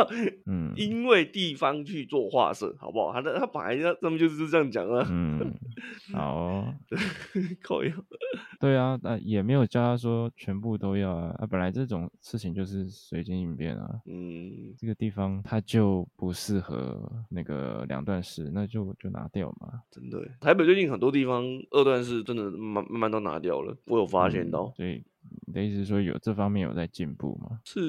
[0.46, 3.12] 嗯，因为地方去做划设，好不好？
[3.12, 5.06] 他他本来他们就是这样讲啊。
[5.10, 5.52] 嗯，
[6.12, 6.74] 好、哦，
[7.62, 7.92] 可以。
[8.60, 11.34] 对啊，那也没有叫他说全部都要啊。
[11.38, 14.00] 啊，本来这种事情就是随机应变啊。
[14.06, 19.80] 嗯，这个地方它就不适合那个两段式，那就就拿掉嘛。
[19.90, 24.72] 真的，台北最近很多地方二段式真的慢慢慢都拿掉了，我有发现到。
[24.76, 25.04] 所、嗯、以。
[25.46, 27.60] 你的意思是说有这方面有在进步吗？
[27.64, 27.80] 是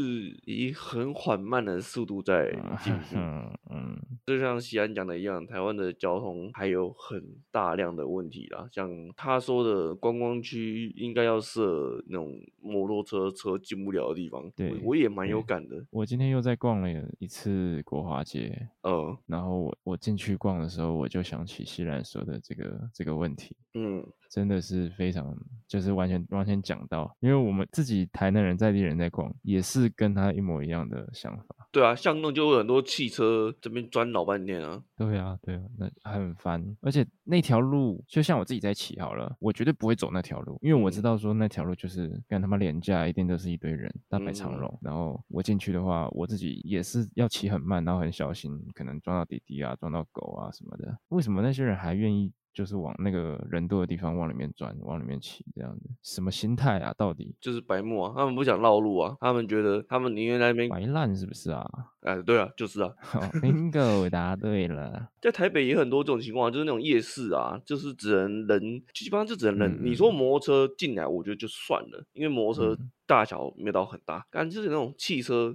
[0.45, 2.51] 以很缓慢的速度在
[2.83, 3.15] 进步。
[3.15, 8.67] 嗯 嗯，就像西安讲的一样，台湾的交通还有很大量的问题啦。
[8.71, 14.51] 像他说的观光区应该要设那种摩托车车进不了的地方。
[14.55, 15.83] 对，我，我也蛮有感的。
[15.89, 18.69] 我今天又在逛了一次国华街。
[18.83, 23.55] 嗯，然后我我进去逛的时候，我就想起西兰说的这个这个问题。
[23.73, 24.05] 嗯。
[24.27, 25.33] 真的是非常，
[25.65, 31.43] 就是完全完全讲到，因为我们自己台南人在地人在逛，也是跟他一模一样的想法。
[31.71, 34.79] 对啊，巷弄就会有很多汽车这边钻老半天啊。
[34.95, 36.63] 对啊，对啊，那很烦。
[36.81, 44.69] 而且那条路，就像我自己在骑好了，我绝对不会走那条路，因为我知道说那条路就是跟他妈廉价，一定都是一堆人，大排长龙。
[44.69, 50.95] 嗯、然后我进去的话，我自己也是要骑很慢，然后很小心，可能撞到弟弟啊，撞到狗啊什么的。
[51.09, 52.31] 为什么那些人还愿意？
[52.55, 56.93] 就是往那个人多的地方往里面钻，往里面骑，这样子，什么心态啊？
[56.97, 58.13] 到底就是白目啊！
[58.15, 59.17] 他们不想绕路啊！
[59.19, 61.69] 他们觉得他们宁愿在那边白烂，是不是啊？
[61.99, 62.93] 哎，对啊，就是啊。
[63.41, 65.09] Bingo，答对了。
[65.19, 69.71] 在台北也很多这种情况，就是那种夜市啊，就是只能人，基本上就只能人。
[69.73, 74.25] 嗯、你说摩托车进来，我觉得就算了，因为摩托车大小没有到很大。
[74.31, 75.53] 感觉、嗯、就是那种汽车，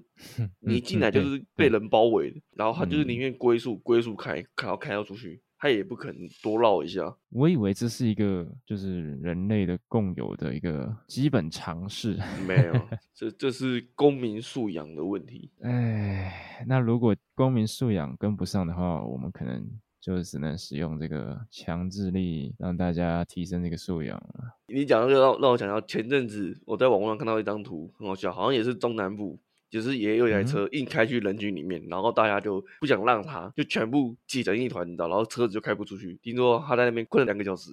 [0.59, 5.40] 你进来就是被人包围的，嗯、然后他就是宁愿龟速龟速开，然后开到出去。
[5.61, 7.14] 他也不可能多绕一下。
[7.28, 12.16] 我以为这是一个就是人类的共有的一个基本常识。
[12.48, 12.72] 没有，
[13.14, 15.50] 这这是公民素养的问题。
[15.61, 19.62] 哎，那如果公民素养跟不上的话，我们可能
[20.00, 24.56] 就只能使用这个强制力，让大家提升这个素养了。
[24.68, 29.38] 你讲这个让让我想到前阵子我在网络上看到一张图，很好笑，好像也是中南部。
[29.71, 36.18] 就是也有一台车硬开去人群里面，嗯、然后大家就不想让他，就全部挤成一团，你知道，然后车子就开不出去。
[36.23, 37.71] 听说他在那边困了两个小时，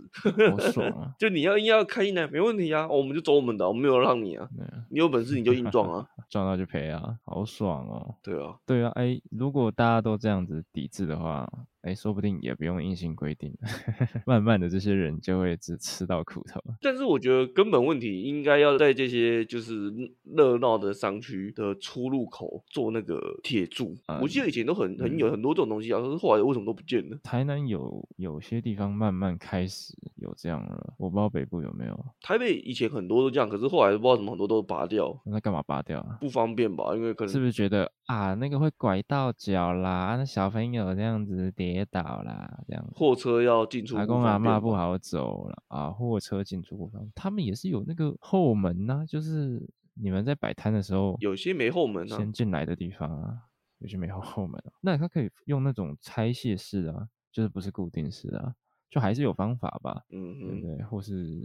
[0.51, 1.11] 好爽啊！
[1.17, 4.47] 就你要硬要开进来，没问题啊，我们就走我们的，我们没有让你啊。
[4.59, 8.15] 啊你有本事你就硬撞啊， 撞到就赔啊，好爽哦。
[8.21, 11.49] 对啊，对啊，哎，如果大家都这样子抵制的话。
[11.87, 13.49] 哎，说不定也不用硬性规定，
[14.27, 16.61] 慢慢的这些人就会只吃到苦头。
[16.81, 19.89] 但是我觉得根本问题应该要在这些就是
[20.35, 23.95] 热闹的商区的出入口做那个铁柱。
[24.07, 27.17] 嗯、我记得以前都很很有很多这种东西啊，可是后来为什么都不见了？
[27.23, 32.05] 台南有有些地方慢慢开始有这样了，我不知道北部有没有。
[32.21, 35.17] 台北以前很多都这样，可是后来不知道怎么很多都拔掉。
[35.23, 36.17] 那干嘛拔掉啊？
[36.19, 36.93] 不方便吧？
[36.93, 41.76] 因为可能是不是觉得啊那个会拐到脚啦，那小朋友这样子跌。
[41.77, 45.91] 跌倒啦，这样货车要进出，阿公阿嬷不好走了啊！
[45.91, 49.61] 货车进出不方便，他们也是有那个后门呐、啊，就是
[49.93, 53.37] 你们在摆摊的时候，有些没后门啊，先进来的地方啊，
[53.77, 58.55] 有些没后 后门、啊，那他可以用那种拆卸式啊，就是不是固定式啊。
[58.89, 60.83] 就还是有方法吧，嗯嗯，对？
[60.85, 61.41] 或是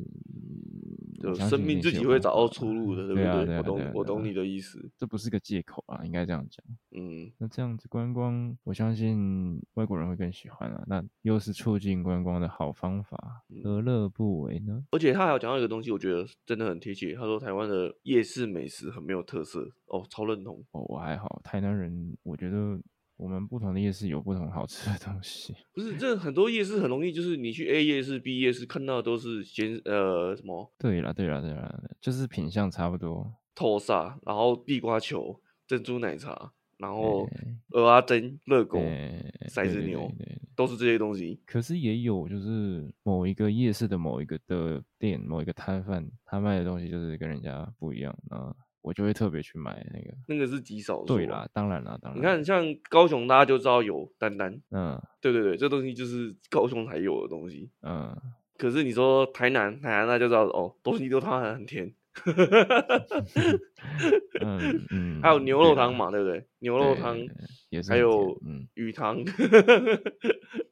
[1.20, 3.56] 就生命自己会找到出路的，对不对？
[3.58, 4.90] 我懂，我懂你的意思。
[4.96, 6.64] 这不是个借口啊，应该这样讲。
[6.92, 10.84] 嗯，那这样子观光，我相信外国人会更喜欢啊。
[10.86, 14.84] 那又是促进观光的好方法，何乐不为呢？
[14.92, 17.14] 而且他还有讲到一个东西，我觉得真的很贴切。
[17.14, 20.64] 他说台湾的夜市美食很没有特色，哦，超认同。
[20.70, 22.80] 哦，我还好，台南人，我觉得。
[23.22, 30.72] 我们不同的夜市有不同好吃的东西， 不是这很多夜市很容易，就是你去 A 夜市、B 夜市看到的都是先呃什么？
[30.76, 37.28] 对了对了对了，就是品相差不多，透沙，然后地瓜球、珍珠奶茶，然后
[37.70, 38.80] 鹅阿珍、热狗、
[39.48, 40.10] 骰子牛，
[40.56, 41.40] 都是这些东西。
[41.46, 48.52] 可是也有就是某一个夜市的某一个的店、某一个摊贩，他卖的东西就是跟人家不一样啊。
[48.82, 51.06] 我就会特别去买那个，那个是极少数。
[51.06, 52.20] 对啦，当然啦，当然。
[52.20, 54.60] 你看，像高雄，大家就知道有丹丹。
[54.70, 57.70] 嗯，对对对，这东西就是高雄才有的东西。
[57.82, 58.14] 嗯，
[58.58, 61.94] 可是你说台南，台南那就知道哦，东西都它很很甜。
[64.40, 66.46] 嗯嗯，还有牛肉汤嘛，对，不对？
[66.58, 67.18] 牛肉汤
[67.70, 68.38] 也是，还有
[68.74, 69.24] 鱼汤。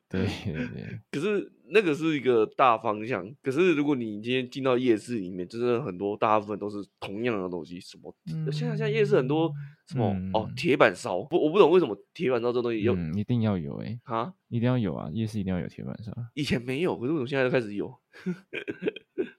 [0.08, 1.00] 对对对。
[1.10, 3.26] 可是那个是一个大方向。
[3.42, 7.80] 可是如果你今天进到夜市里面，就是很多大部分都是同样的东西。
[7.80, 8.14] 什么？
[8.32, 9.50] 嗯、现在现在夜市很多
[9.86, 10.10] 什么？
[10.12, 11.22] 嗯、哦，铁板烧。
[11.24, 14.00] 不，我不懂为什么铁板烧这东西有、嗯，一定要有哎、欸。
[14.04, 14.34] 啊？
[14.48, 15.08] 一定要有啊！
[15.12, 16.12] 夜市一定要有铁板烧。
[16.34, 17.88] 以前没有，可是为什么现在就开始有？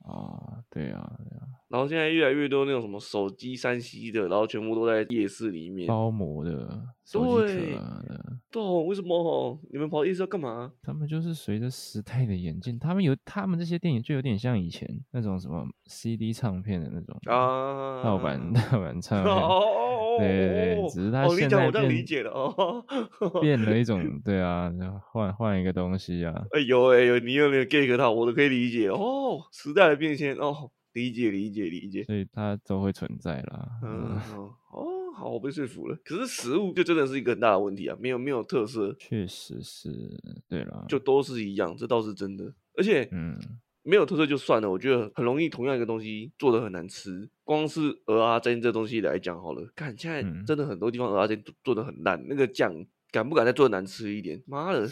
[0.07, 1.43] 啊， 对啊，对啊。
[1.71, 8.37] 然后现在越来越多那种什么手机、三 C 的，然后全部都在夜市里面包膜的，手机壳的。
[8.51, 9.57] 对，为什么？
[9.71, 10.73] 你们跑夜市要干嘛？
[10.83, 19.33] 他们就是随着时代的演进，他们有他们这些电影就有点像以前那种什么 CD 唱片的那种啊，盗版盗版唱片。
[19.33, 19.61] 哦，
[20.19, 22.83] 对对对，只是他现在变理解了哦，
[23.39, 24.69] 变了一种对啊，
[25.13, 26.43] 换换一个东西啊。
[26.51, 28.11] 哎呦哎呦，你有没有 get 到？
[28.11, 30.69] 我都可以理解哦，时代的变迁哦。
[30.93, 33.69] 理解理解理解，所以它都会存在啦。
[33.83, 34.19] 嗯
[34.71, 35.97] 哦，好，我被说服了。
[36.03, 39.89] 可是食物就真的是一个很大的问题啊，没有没有特色，确实是
[40.47, 42.53] 对啦，就都是一样，这倒是真的。
[42.75, 43.37] 而且，嗯，
[43.83, 47.29] 没有特色就算了，我觉得很容易同样一个东西做的很难吃。
[47.43, 52.73] 光是蚵仔煎这东西来讲好了，看现在真的很多地方蚵仔煎做的很烂，那个酱
[53.11, 54.41] 敢不敢再做的难吃一点？
[54.47, 54.89] 妈的！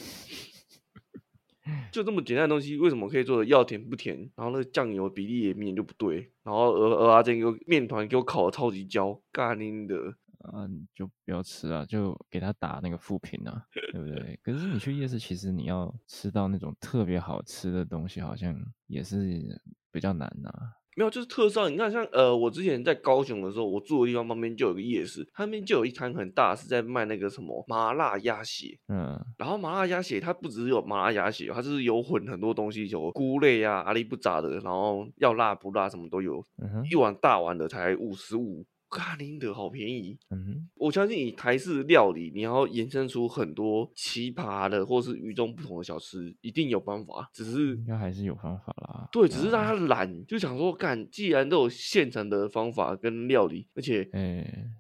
[1.92, 4.18] 就这么简单的东西，为什么可以做的要甜不甜？
[4.36, 6.32] 然后那个酱油比例也明显就不对。
[6.44, 9.96] 然后蚵蚵仔煎给我面团给我烤的超级焦，干拎的
[10.40, 10.66] 啊！
[10.68, 14.40] 你就不要吃啊，就给他打那个负评啊，对不对？
[14.42, 18.56] 可是你去夜市，其实你要吃到那种特别好吃的东西，好像
[18.88, 19.62] 也是
[19.92, 20.79] 比较难啊。
[21.00, 21.70] 没有，就是特色。
[21.70, 28.78] 你看，像呃，我之前在高雄的时候，我住的地方旁边就有个夜市，他那边就有一摊很大，是在卖那个什么麻辣鸭血。
[28.90, 36.44] 嗯，然后麻辣鸭血它不只是有麻辣鸭血，它就是有混很多东西，有菇类啊、阿里不杂的，然后要辣不辣什么都有。
[36.62, 38.66] 嗯，一碗大碗的才五十五。
[38.90, 49.08] 卡林德好便宜，嗯，我相信以台式料理，你要延伸出很多奇葩的或是与众不同的小吃，一定有办法，只是应该还是有方法啦。
[49.12, 54.10] 对，只是让他懒，就想说干，既然都有现成的方法跟料理，而且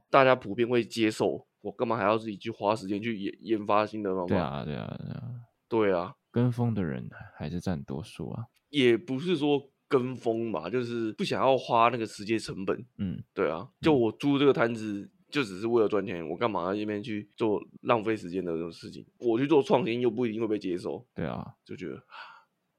[0.09, 4.35] 大家普遍会接受，我干嘛还要自己去花时间去研研发新的方法？
[4.35, 5.21] 对啊，对啊，对啊，
[5.69, 7.07] 对啊，跟风的人
[7.37, 9.68] 还是占多数啊，也不是说。
[9.89, 12.85] 跟风嘛，就是不想要花那个时间成本。
[12.99, 19.05] 嗯，对啊，就我租这个摊子，就只是为了赚钱，我干嘛要那边去做浪费时间的这种事情？
[19.17, 21.05] 我去做创新又不一定会被接受。
[21.13, 22.01] 对啊，就觉得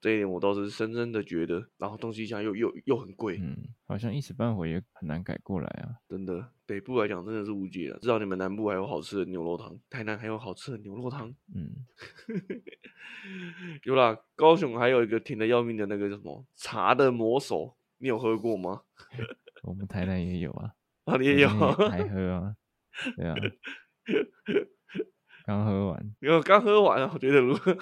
[0.00, 5.94] 这一点我倒是深深的觉得，然后东西现在又又又很贵，嗯，好像一时半会也很难改过来啊。
[6.08, 7.98] 真的，北部来讲真的是无解了。
[8.00, 11.34] 至少你们南部还有好吃的牛肉汤，台南还有好吃的牛肉汤。
[11.54, 11.84] 嗯。
[13.84, 18.82] 有啦，高雄还有一个甜的要命的那个叫什么茶的魔手，你有喝过吗？
[19.62, 20.72] 我们台南也有啊，
[21.04, 22.56] 啊你也有，还喝啊？
[23.16, 23.34] 对啊，
[25.44, 27.76] 刚喝完，因为刚喝完啊，我觉得如何？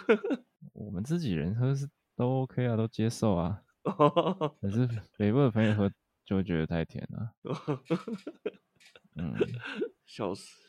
[0.73, 1.89] 我们自己人喝是
[2.19, 3.63] 都 OK 啊，都接受啊。
[4.61, 5.89] 可是北部的朋友喝
[6.25, 7.33] 就会觉得太甜了。
[9.15, 9.33] 嗯，
[10.05, 10.69] 笑死。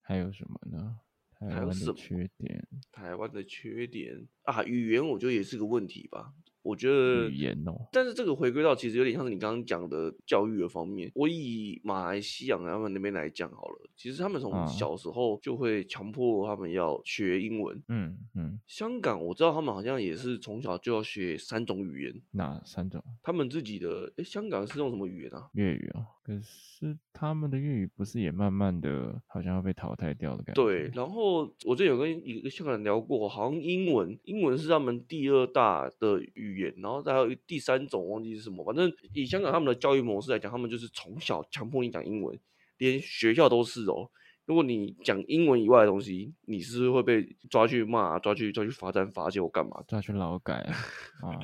[0.00, 1.00] 还有什么呢？
[1.40, 6.32] 台湾的缺点，台湾的缺点啊，语言我觉得也是个问题吧。
[6.62, 11.10] 我觉得语言哦，但是这个回归到其实有点像是你刚刚讲的教育的方面。
[11.14, 17.82] 我以马来西亚他们那边来讲好了，其实他们从小时候就会强迫他们要学英文。
[17.88, 22.22] 嗯嗯，香港我知道他们好像也是从小就要学三种语言。
[22.32, 23.02] 哪三种？
[23.22, 25.48] 他们自己的哎，香港是用什么语言啊？
[25.54, 26.04] 粤语啊。
[26.22, 30.62] 可是他们的粤语不是也慢慢的好像要被淘汰掉的感觉？
[30.62, 30.90] 对。
[30.94, 36.60] 然后我之前有跟一个香港人聊过，好像英文，英文是他们第二大的语。
[36.60, 42.38] 言，然后再有第三种忘记是什么，反正以香港他们的教育模式来讲，他们就是从小强迫你讲英文，
[42.76, 44.10] 连学校都是哦。
[44.44, 49.82] 如果你讲英文以外的东西，你是，是会被抓去骂、抓去抓去罚站、罚酒干嘛？
[49.88, 50.74] 抓去劳改啊？
[51.24, 51.40] 啊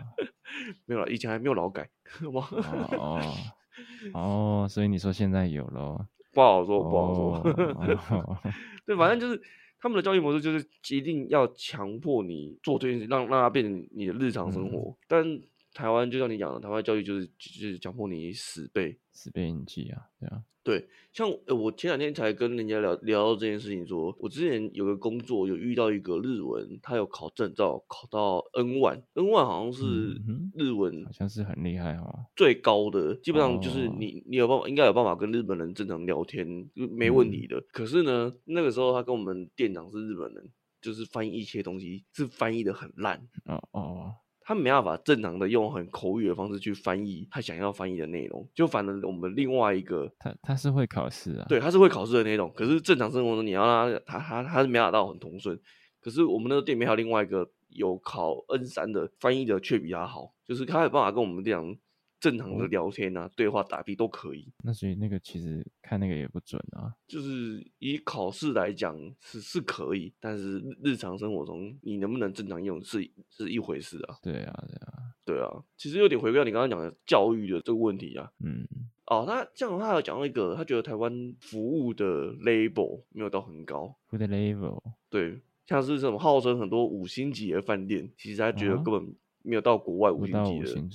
[0.85, 1.89] 没有了，以前还没有劳改，
[2.29, 3.33] 哦
[4.14, 6.07] 哦，所以你说现在有了？
[6.33, 7.35] 不好说，不好说。
[7.35, 8.39] 哦、
[8.87, 9.41] 对，反正就是。
[9.79, 14.91] 他们的教育模式就是一定要强迫你做这件事，让让它变成你的日常生活。
[14.91, 15.41] 嗯、但
[15.77, 20.43] 台湾就像你讲的，台湾教育就是就是强迫你死背死背硬记啊，对啊。
[20.62, 30.20] 对，像呃，我前两天才跟人家聊聊到这件事情说，说我之前有个工作，有遇到一个日文，他有考证照，考到 N 万，N 万好像是
[30.55, 37.59] 日文，好像是很厉害哦，最高的，基本上就是你你有办法，应该有办法跟日本人正常聊天，没问题的。
[37.59, 40.51] 嗯、可是呢，那个时候他跟我们店长是日本人，
[40.81, 44.14] 就是翻译一些东西是翻译的很烂，哦哦。
[44.47, 48.49] 他没办法正常的用很口语的方式去翻译他想要翻译的内容。
[48.55, 52.53] 就反正我们另外一个，他他是会考试啊，对，他是会考试的那种。
[52.55, 55.59] 可是正常生活中你要让他他他他是没办法到很通顺。
[56.01, 61.76] 可是我们那个店里面还有另外一个有考 N 三的翻译的却比他好，就是他有办法跟我们这样。
[62.19, 64.51] 正常的聊天啊，对话、打屁都可以。
[64.64, 66.95] 那所以那个其实看那个也不准啊。
[67.07, 72.99] 就是以考试来讲是是可以，但是日常生活中你能不能正常用是
[73.31, 74.17] 是一回事啊。
[74.23, 74.93] 对啊，对啊，
[75.25, 75.49] 对啊。
[75.77, 78.31] 其实有点回归到你刚刚讲的教育的这个问题啊。
[78.41, 78.67] 嗯。
[79.07, 83.95] 哦，那这样他有讲到一个，他觉得台湾服务的 label 没有到很高。
[84.09, 84.83] 服务的 label。
[85.09, 90.83] 对，像是这种号称很多五星级的饭店，其实他觉得根本没有到国外五星级的。
[90.83, 90.89] 五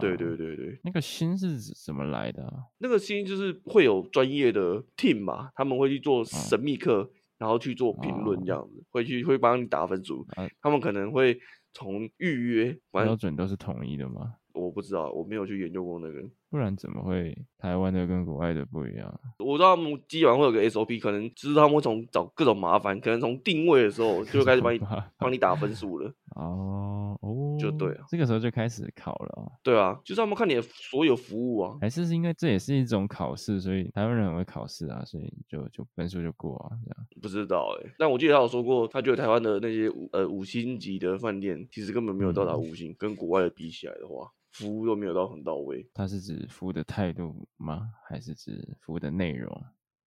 [0.00, 2.64] 对对对对，那个心是怎么来的啊？
[2.78, 10.26] 那个心就是会有专业的 team 嘛，他们会去做神秘客，哦、然后去做评论这样子，哦、会去会帮你打分数。
[10.36, 11.38] 啊、他们可能会
[11.72, 14.34] 从预约标准都是统一的吗？
[14.52, 16.20] 我不知道，我没有去研究过那个。
[16.50, 19.20] 不然怎么会台湾的跟国外的不一样？
[19.38, 24.80] 我知道他们基本上会有个 SOP，可能就是他们会从找各种麻烦，可能从定位的时候就开始帮你
[25.18, 26.12] 帮你打分数了。
[26.36, 29.52] 哦哦，就对啊，这个时候就开始考了。
[29.62, 31.76] 对啊，就是他们看你的所有服务啊。
[31.80, 37.06] 还是是因为这也是一种考试，所以台湾人很会考试啊，所以就就分数就过啊，这样。
[37.20, 44.30] 不知道哎、欸，但我记得他有说过，他觉得台湾的那些五呃五星级的饭店，其实根本没有到达五星，嗯、跟国外的比起来的话。
[44.58, 47.88] 服务都没有到很到位，他是指服务的态度吗？
[48.08, 49.50] 还是指服务的内容？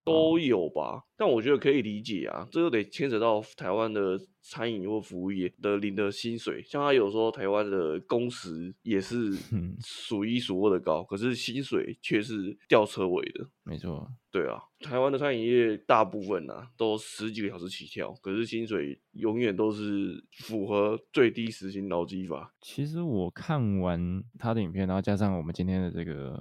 [0.04, 6.62] 都有吧，但我觉得可以理解啊，这又得牵扯到台湾的餐饮或服务业的领的薪水。
[6.66, 9.32] 像他有说台湾的工时也是
[9.80, 13.48] 数一数二的高，可是薪水却是吊车尾的。
[13.64, 22.52] 没错，对啊，台湾的餐饮业大部分啊都十几个小时起跳，可是薪水永远都是符合最低时薪劳基法。
[22.60, 26.36] 其实我看完他的影片，然后加上我们今天的这个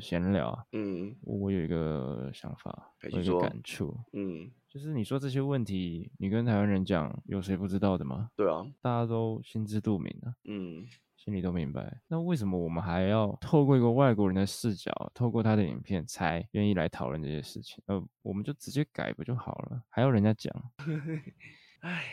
[0.00, 8.28] 闲聊啊，嗯，我有一个想法，有一个感触，嗯，就是你说这些问题，你跟台湾人讲，有谁不知道的吗？
[8.36, 10.86] 对啊，大家都心知肚明啊，嗯。
[11.16, 17.82] 心里都明白，那为什么我们还要透过一个外国人的视角，透过他的影片，才愿意来讨论这些事情？
[17.86, 19.82] 呃，我们就直接改不就好了？
[19.88, 20.52] 还要人家讲？
[21.80, 22.04] 唉，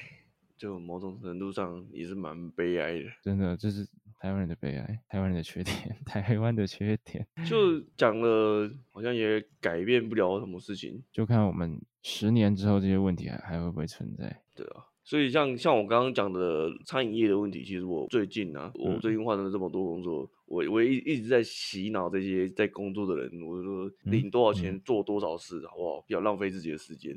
[0.58, 3.10] 就某种程度上也是蛮悲哀的。
[3.22, 3.86] 真的，就是
[4.24, 7.28] 台湾人的悲哀，台湾人的缺点，台湾的缺点。
[7.46, 11.04] 就讲了，好像也改变不了什么事情。
[11.12, 14.42] 就看我们十年之后这些问题还还会不会存在？
[14.56, 14.86] 对啊。
[15.04, 26.00] 所以像像我刚刚讲的餐饮业的问题，其实我最近啊，我最近换了这么多工作，我我一一直在洗脑这些在工作的人，我就说领多少钱做多少事，好不好？
[26.08, 27.14] 不要浪费自己的时间。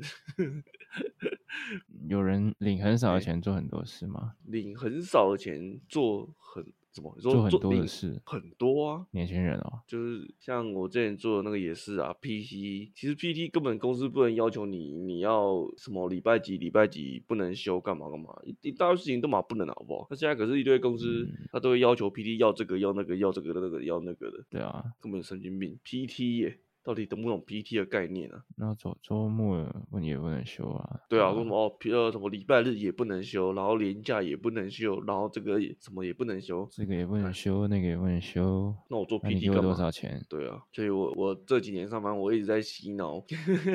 [2.09, 4.33] 有人领很少的钱做很多事吗？
[4.43, 6.65] 领很少的钱做很。
[6.97, 7.15] 什么？
[7.21, 9.05] 做很多的事，很多啊！
[9.11, 12.13] 年轻人哦，就是像我之前做的那个也是啊。
[12.21, 20.07] PT 其实 PT 根本公司不能要求你，你要什么礼拜几礼拜几不能休，干嘛干嘛，一大堆事情都嘛不能，好不好？
[20.09, 24.43] 那现在可是一堆公司，嗯、他都会要求 PT 要这个要那个要这个那个要那个的。
[24.49, 25.77] 对啊，根本神经病。
[25.85, 26.59] PT 耶。
[26.87, 28.41] 到底懂不懂 PT 的概念啊？
[28.55, 29.57] 那周周末
[29.91, 31.01] 问你也不能休啊？
[31.09, 38.73] 对啊，说什么哦，呃，什么礼拜日也不能休，然后年假也不能休，然后这个也什么也不能休，这个也不能休，那个也不能休。
[38.89, 40.25] 那我做 PT 给我多少钱？
[40.29, 43.21] 对啊，所以我我这几年上班，我一直在洗脑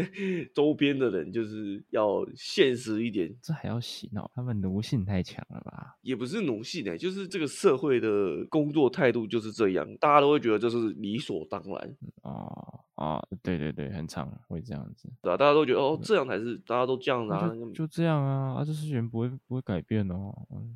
[0.56, 3.30] 周边的人，就是要现实一点。
[3.42, 4.30] 这还要洗脑？
[4.34, 5.98] 他们奴性太强了吧？
[6.00, 12.78] 也不是奴性哎、欸，就是这个社会的工作态度就是这样，大家都会觉得这是理所当然哦。
[12.94, 13.01] 啊，
[13.42, 20.32] 对对对，很长会这样子，对啊，大家都觉得哦，这样才是大家都这样子啊，就，就这样啊，啊，这事情不会不会改变哦。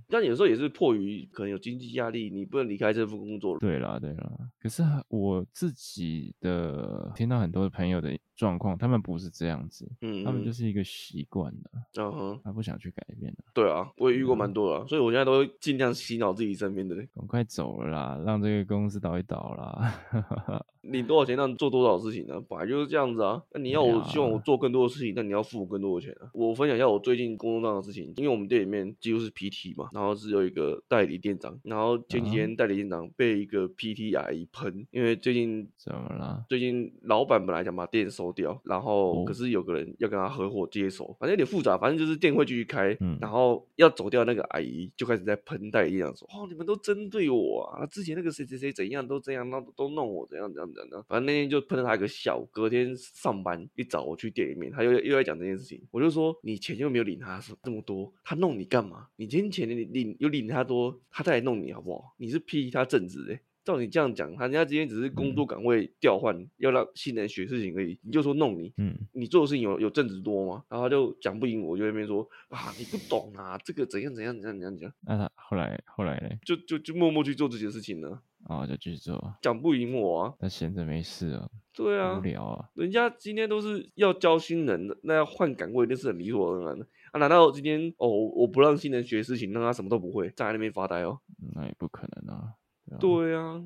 [0.09, 3.59] 但有时候也是迫于可能有经济压力，你不能离开这份工作。
[3.59, 13.39] 对啦对啦，可是我自己的听到很多朋友的状况，他们不是这样子，嗯，他们就是一个习惯了，嗯哼，他不想去改变了。
[13.55, 19.95] 对啊，我也遇过蛮多的，所以我现在都会尽量洗脑自己身边的人，赶快走了啦，让这个公司倒一倒啦。
[20.87, 22.41] 领多少钱让你做多少事情呢？
[22.49, 23.43] 本来就是这样子啊。
[23.51, 26.30] 那你要我希望我做更多的事情，那你要付我更多的钱啊。
[26.32, 36.45] 我分享一下我最近工作上的事情，因为我们店里面几乎是 PT 嘛，然后是有一个代理店长，然后前几天代理店长被一个 PT 阿姨喷，因为最近怎么了？
[36.49, 59.07] 最近老板本来想把店收收掉，然后可是有个人要跟他合伙接手，反正有点复杂，反正就是店会继续开，嗯，然后要走掉那个阿姨就开始在喷戴一样说，哦，你们都针对我啊，之前那个谁谁谁怎样都这样，那都弄我怎样怎样怎样，反正那天就喷了他一个笑，隔天上班一早我去店里面，他又又在讲这件事情，我就说你钱又没有领他这么多，他弄你干嘛？
[59.16, 62.14] 你今天钱你领又领他多，他再来弄你好不好？
[62.16, 63.41] 你是批他正职哎。
[63.67, 70.62] 照你这样讲，他人家今天只是工作岗位调换，嗯、要让新人学事情而已，你就说弄你，嗯，你做的事情有有正职多吗？
[70.69, 74.93] 然后他就讲不赢我，就在那边说啊，你不懂啊，这个怎样怎样怎样怎样讲。
[75.01, 76.31] 那他后来后来呢？
[76.45, 78.23] 就就就默默去做这些事情了。
[78.45, 79.35] 哦，就继续做。
[79.43, 80.35] 讲不赢我啊？
[80.39, 81.51] 那闲着没事啊？
[81.75, 82.69] 对啊，无聊啊。
[82.75, 87.19] 人家今天都是要教新人的，那要换岗位那是很理所当然的啊。
[87.19, 91.19] 难道今天哦，我不让新人学事情，让他什么都不会，站在那边发呆哦？
[91.57, 92.53] 那也不可能啊。
[92.99, 93.62] 对啊。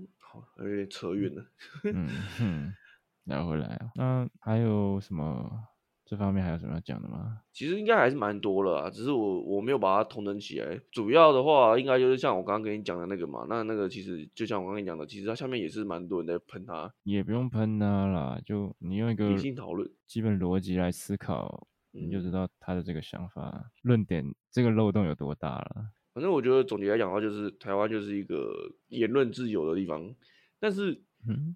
[0.58, 1.44] 有点扯远了。
[1.92, 2.08] 嗯
[2.38, 2.72] 哼，
[3.24, 3.90] 聊回来啊。
[3.96, 5.64] 那还有什么？
[6.04, 7.40] 这方面还有什么要讲的吗？
[7.52, 10.80] 其实应该还是蛮多了啊，只是我我没有把它统整起来。
[10.90, 13.46] 主要的话，应该就是像我刚刚跟你讲的那个嘛。
[13.48, 16.92] 那那个其实就像我刚刚跟你讲的，其实它下面也是蛮多人在喷它。
[17.04, 25.90] 也不用喷它啦，就你用一个理性讨论、基本逻辑来思考，你就知道他的这个想法、论点这个漏洞有多大了。
[26.12, 30.14] 反正我觉得总结来讲的话，就是台湾就是一个言论自由的地方，
[30.58, 31.00] 但是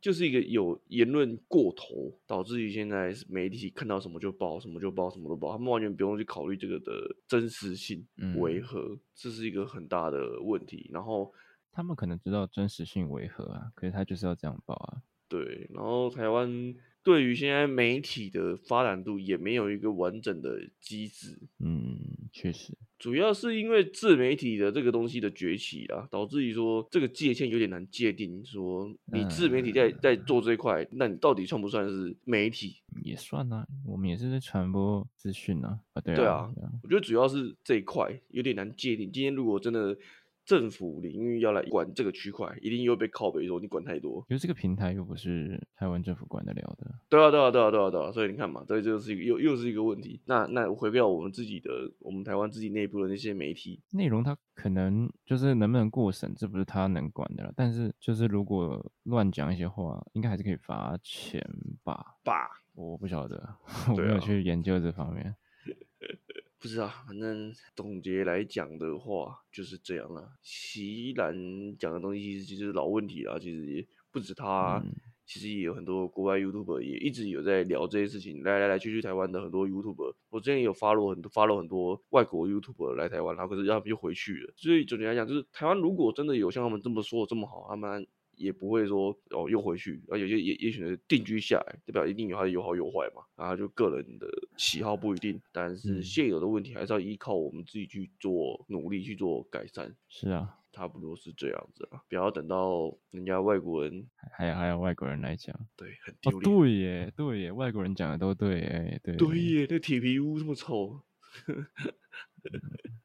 [0.01, 6.93] 就是一个有言论过头，导致于现在媒体看到什么就报，什么就报，什么都报，他们完全不用去考虑这个的
[7.27, 10.89] 真实性为何，这是一个很大的问题。
[10.93, 11.33] 然后
[11.73, 15.03] 他们可能知道真实性为何啊，可是他就是要这样报啊。
[15.29, 16.75] 对，然后台湾。
[17.05, 22.01] 对于现在媒体的发展度也没有一个完整的机制，嗯，
[22.33, 28.43] 确实，主要是因为自媒体的这个东西的崛起啊，导致于说这个界限有点难界定。
[28.45, 32.79] 说你自媒体在在做这一块，那你到底算不算是媒体？
[33.03, 39.13] 也算啊，我们也是在传播资讯啊，啊，对啊，对啊，我觉得主要是这一块有点难界定。
[39.13, 39.97] 今天如果真的。
[40.45, 44.25] 政府领域要来管这个区块，一定又被靠北说你管太多。
[44.29, 46.91] 因为这个平台又不是台湾政府管得了的。
[47.09, 48.13] 对啊，对啊，对啊，对啊，对啊。
[48.13, 50.21] 所以你看嘛，所以这就是一个又又是一个问题。
[50.27, 57.53] 那那回归到我们自己的，我们台湾自己内部的那些媒体内容，它可能就是能不能过审，这不是他能管的了。
[57.57, 61.43] 但是就是如果乱讲一些话，应该还是可以罚钱
[61.83, 62.17] 吧？
[62.23, 62.63] 吧？
[62.75, 63.57] 我不晓得，
[63.89, 65.35] 我没有去研究这方面。
[66.65, 70.33] 不知道，反正总结来讲的话就是这样了。
[70.41, 74.91] 席兰讲的东西其实老问题了，其实也不止他，嗯、
[75.27, 78.43] 其实也有很多国外 YouTuber 也一直有在聊这些事情。
[78.43, 84.55] 来来来去去台湾的很多 YouTuber，我之前也有 follow 很多 follow 很多外国 YouTuber 来台湾，然后可是他们又回去了。
[84.57, 88.07] 所以总结来讲，就是台湾如果真的有像他们这么说的这么好，他们。
[88.37, 94.26] 也不会说哦又回去，而有些也也选择定居下来，代表一定有它的有好有坏嘛，然后就个人的
[94.57, 99.95] 喜好不一定，但是现有的问题还是要依靠我们自己去做努力去做改善。
[100.09, 106.41] 是啊，差不多是这样子啊，不要等到人家外国人还有还有外国人来讲，对，很丢脸。
[106.41, 111.01] 哦，对耶，对耶，外国人讲的都对，哎，对，对耶，那铁皮屋这么臭，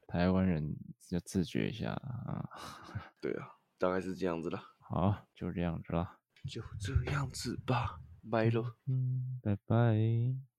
[0.06, 0.76] 台湾人
[1.10, 2.48] 要自觉一下啊。
[3.20, 4.58] 对啊，大概是这样子的。
[4.90, 6.18] 好，就这样子了，
[6.48, 10.49] 就这样子吧，拜喽，嗯，拜拜。